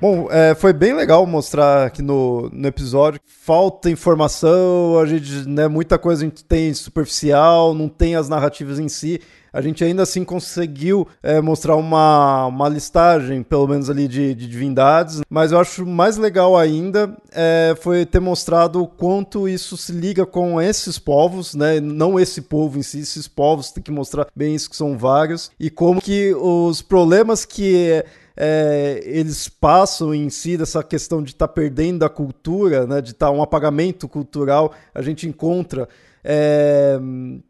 [0.00, 3.20] Bom, é, foi bem legal mostrar aqui no, no episódio.
[3.26, 8.78] Falta informação, a gente, né, muita coisa a gente tem superficial, não tem as narrativas
[8.78, 9.20] em si.
[9.52, 14.46] A gente ainda assim conseguiu é, mostrar uma, uma listagem, pelo menos ali, de, de
[14.46, 15.20] divindades.
[15.28, 20.24] Mas eu acho mais legal ainda é, foi ter mostrado o quanto isso se liga
[20.24, 21.80] com esses povos, né?
[21.80, 25.50] Não esse povo em si, esses povos, tem que mostrar bem isso que são vários.
[25.58, 28.04] E como que os problemas que
[28.36, 33.10] é, eles passam em si dessa questão de estar tá perdendo a cultura, né, de
[33.10, 35.88] estar tá um apagamento cultural, a gente encontra
[36.22, 36.98] é,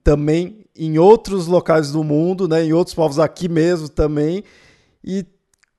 [0.02, 4.44] também em outros locais do mundo, né, em outros povos aqui mesmo também,
[5.04, 5.24] e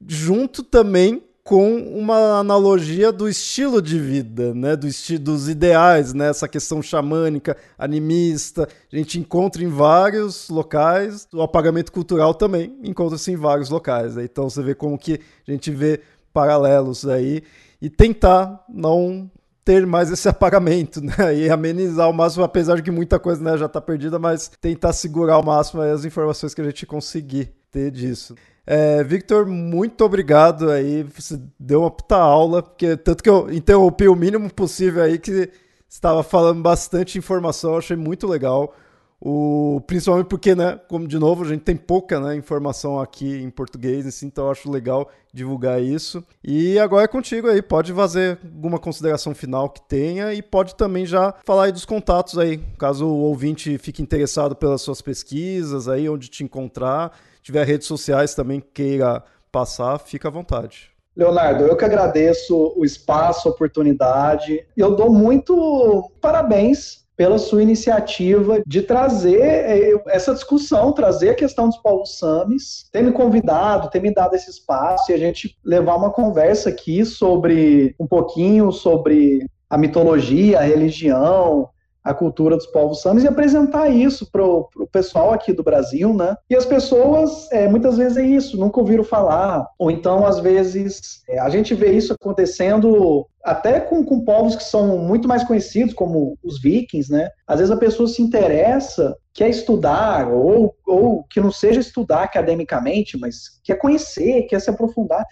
[0.07, 6.29] junto também com uma analogia do estilo de vida, né, do esti dos ideais, né,
[6.29, 13.33] essa questão xamânica, animista, a gente encontra em vários locais, o apagamento cultural também encontra-se
[13.33, 14.23] em vários locais, né?
[14.23, 15.99] então você vê como que a gente vê
[16.31, 17.43] paralelos aí
[17.81, 19.29] e tentar não
[19.65, 21.35] ter mais esse apagamento, né?
[21.35, 24.93] E amenizar ao máximo, apesar de que muita coisa né, já está perdida, mas tentar
[24.93, 28.35] segurar ao máximo as informações que a gente conseguir ter disso.
[28.73, 31.03] É, Victor, muito obrigado aí.
[31.03, 35.49] Você deu uma puta aula, porque tanto que eu interrompi o mínimo possível aí, que
[35.89, 38.73] estava falando bastante informação, achei muito legal.
[39.19, 43.49] O, principalmente porque, né, como de novo, a gente tem pouca né, informação aqui em
[43.49, 46.23] português, assim, então eu acho legal divulgar isso.
[46.41, 51.05] E agora é contigo aí, pode fazer alguma consideração final que tenha e pode também
[51.05, 56.07] já falar aí dos contatos aí, caso o ouvinte fique interessado pelas suas pesquisas aí,
[56.07, 57.11] onde te encontrar
[57.41, 60.91] tiver redes sociais também queira passar, fica à vontade.
[61.15, 64.65] Leonardo, eu que agradeço o espaço, a oportunidade.
[64.77, 71.67] Eu dou muito parabéns pela sua iniciativa de trazer eh, essa discussão, trazer a questão
[71.67, 75.97] dos povos samis, ter me convidado, ter me dado esse espaço e a gente levar
[75.97, 81.69] uma conversa aqui sobre um pouquinho sobre a mitologia, a religião,
[82.03, 86.35] a cultura dos povos samis e apresentar isso para o pessoal aqui do Brasil, né?
[86.49, 91.23] E as pessoas, é, muitas vezes é isso, nunca ouviram falar, ou então, às vezes,
[91.29, 95.93] é, a gente vê isso acontecendo até com, com povos que são muito mais conhecidos,
[95.93, 97.29] como os vikings, né?
[97.47, 103.17] Às vezes a pessoa se interessa, quer estudar, ou, ou que não seja estudar academicamente,
[103.17, 105.25] mas quer conhecer, quer se aprofundar,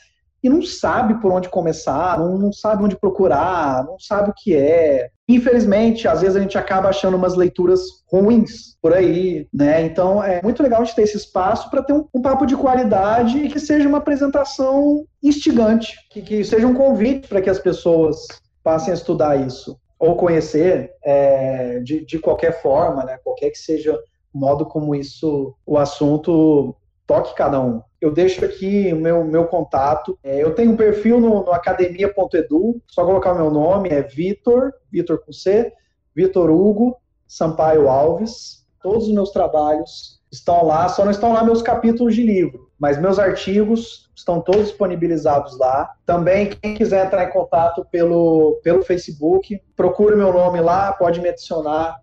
[0.44, 4.56] e não sabe por onde começar, não, não, sabe onde procurar, não sabe o que
[4.56, 5.10] é.
[5.28, 7.82] Infelizmente, às vezes a gente acaba achando umas leituras
[8.12, 9.82] ruins por aí, né?
[9.82, 12.56] Então é muito legal a gente ter esse espaço para ter um, um, papo de
[12.56, 17.60] qualidade e que seja uma apresentação instigante, que, que seja um convite para que as
[17.60, 18.18] pessoas
[18.64, 23.20] passem a estudar isso ou conhecer é, de, de qualquer forma, né?
[23.24, 24.00] Qualquer que seja
[24.34, 26.76] o modo como isso, o assunto
[27.10, 27.82] toque cada um.
[28.00, 30.16] Eu deixo aqui o meu, meu contato.
[30.24, 34.72] É, eu tenho um perfil no, no academia.edu, só colocar o meu nome, é Vitor,
[34.92, 35.74] Vitor com C,
[36.16, 36.96] Vitor Hugo
[37.28, 38.64] Sampaio Alves.
[38.80, 43.02] Todos os meus trabalhos estão lá, só não estão lá meus capítulos de livro, mas
[43.02, 45.90] meus artigos estão todos disponibilizados lá.
[46.06, 51.30] Também, quem quiser entrar em contato pelo, pelo Facebook, procure meu nome lá, pode me
[51.30, 52.00] adicionar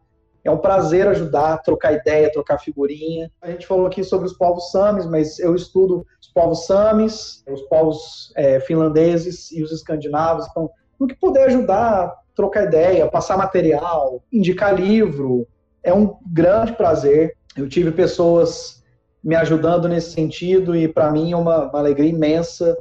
[0.47, 3.30] é um prazer ajudar, trocar ideia, trocar figurinha.
[3.42, 7.62] A gente falou aqui sobre os povos samis, mas eu estudo os povos samis, os
[7.62, 10.47] povos é, finlandeses e os escandinavos.
[10.49, 10.70] Então,
[11.01, 15.49] no que puder ajudar, trocar ideia, passar material, indicar livro,
[15.82, 17.36] é um grande prazer.
[17.57, 18.84] Eu tive pessoas
[19.24, 22.78] me ajudando nesse sentido e para mim é uma, uma alegria imensa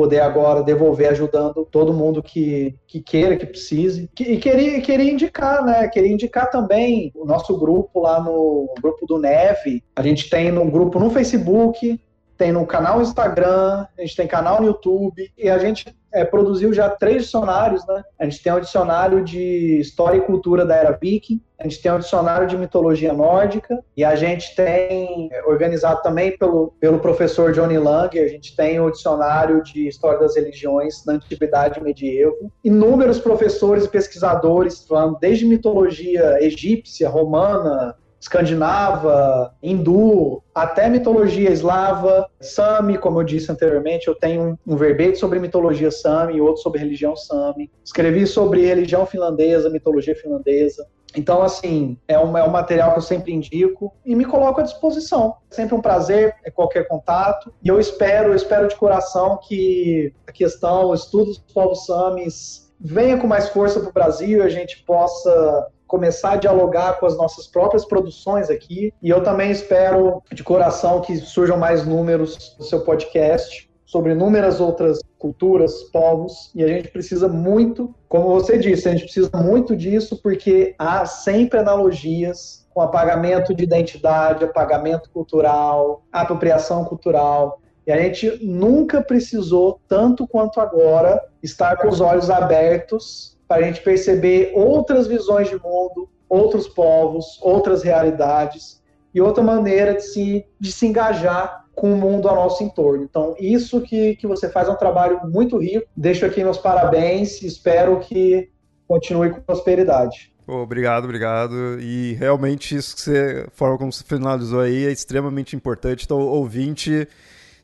[0.00, 4.08] poder agora devolver ajudando todo mundo que, que queira, que precise.
[4.18, 5.86] E queria, queria indicar, né?
[5.88, 9.84] Queria indicar também o nosso grupo lá no grupo do Neve.
[9.94, 12.00] A gente tem um grupo no Facebook,
[12.38, 16.72] tem no canal Instagram, a gente tem canal no YouTube e a gente é, produziu
[16.72, 18.02] já três dicionários, né?
[18.18, 21.92] A gente tem um dicionário de História e Cultura da Era Viking, a gente tem
[21.92, 27.52] um dicionário de Mitologia Nórdica e a gente tem, é, organizado também pelo, pelo professor
[27.52, 32.50] Johnny Lang, a gente tem o dicionário de História das Religiões na Antiguidade Medieval.
[32.64, 42.98] Inúmeros professores e pesquisadores falando desde mitologia egípcia, romana, escandinava, hindu, até mitologia eslava, Sami,
[42.98, 47.16] como eu disse anteriormente, eu tenho um, verbete sobre mitologia Sami e outro sobre religião
[47.16, 47.70] Sami.
[47.82, 50.86] Escrevi sobre religião finlandesa, mitologia finlandesa.
[51.16, 54.62] Então, assim, é um, é um material que eu sempre indico e me coloco à
[54.62, 55.36] disposição.
[55.50, 57.52] É sempre um prazer, é qualquer contato.
[57.64, 62.70] E eu espero, eu espero de coração que a questão, o estudo dos povos samis
[62.78, 67.06] venha com mais força para o Brasil e a gente possa começar a dialogar com
[67.06, 68.94] as nossas próprias produções aqui.
[69.02, 74.60] E eu também espero de coração que surjam mais números do seu podcast sobre inúmeras
[74.60, 79.74] outras culturas, povos, e a gente precisa muito, como você disse, a gente precisa muito
[79.74, 87.60] disso porque há sempre analogias com apagamento de identidade, apagamento cultural, apropriação cultural.
[87.84, 93.66] E a gente nunca precisou, tanto quanto agora, estar com os olhos abertos para a
[93.66, 98.80] gente perceber outras visões de mundo, outros povos, outras realidades
[99.12, 103.02] e outra maneira de se, de se engajar com o mundo ao nosso entorno.
[103.02, 105.84] Então, isso que, que você faz é um trabalho muito rico.
[105.96, 108.48] Deixo aqui meus parabéns e espero que
[108.86, 110.32] continue com prosperidade.
[110.46, 111.80] Obrigado, obrigado.
[111.80, 116.04] E realmente isso que você, a forma como você finalizou aí é extremamente importante.
[116.04, 117.08] Então, ouvinte,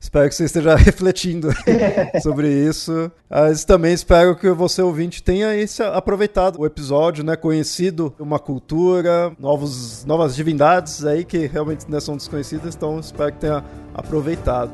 [0.07, 1.49] Espero que você esteja refletindo
[2.23, 3.11] sobre isso.
[3.29, 7.35] Mas também espero que você, ouvinte, tenha esse, aproveitado o episódio, né?
[7.35, 12.77] Conhecido uma cultura, novos, novas divindades aí que realmente não são desconhecidas.
[12.77, 14.71] Então, espero que tenha aproveitado.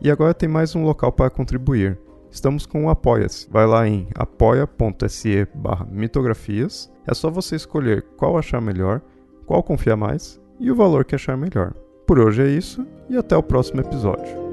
[0.00, 1.98] E agora tem mais um local para contribuir.
[2.30, 3.48] Estamos com o Apoia-se.
[3.50, 6.92] Vai lá em apoia.se barra mitografias.
[7.06, 9.00] É só você escolher qual achar melhor,
[9.46, 11.72] qual confiar mais e o valor que achar melhor.
[12.06, 14.45] Por hoje é isso e até o próximo episódio.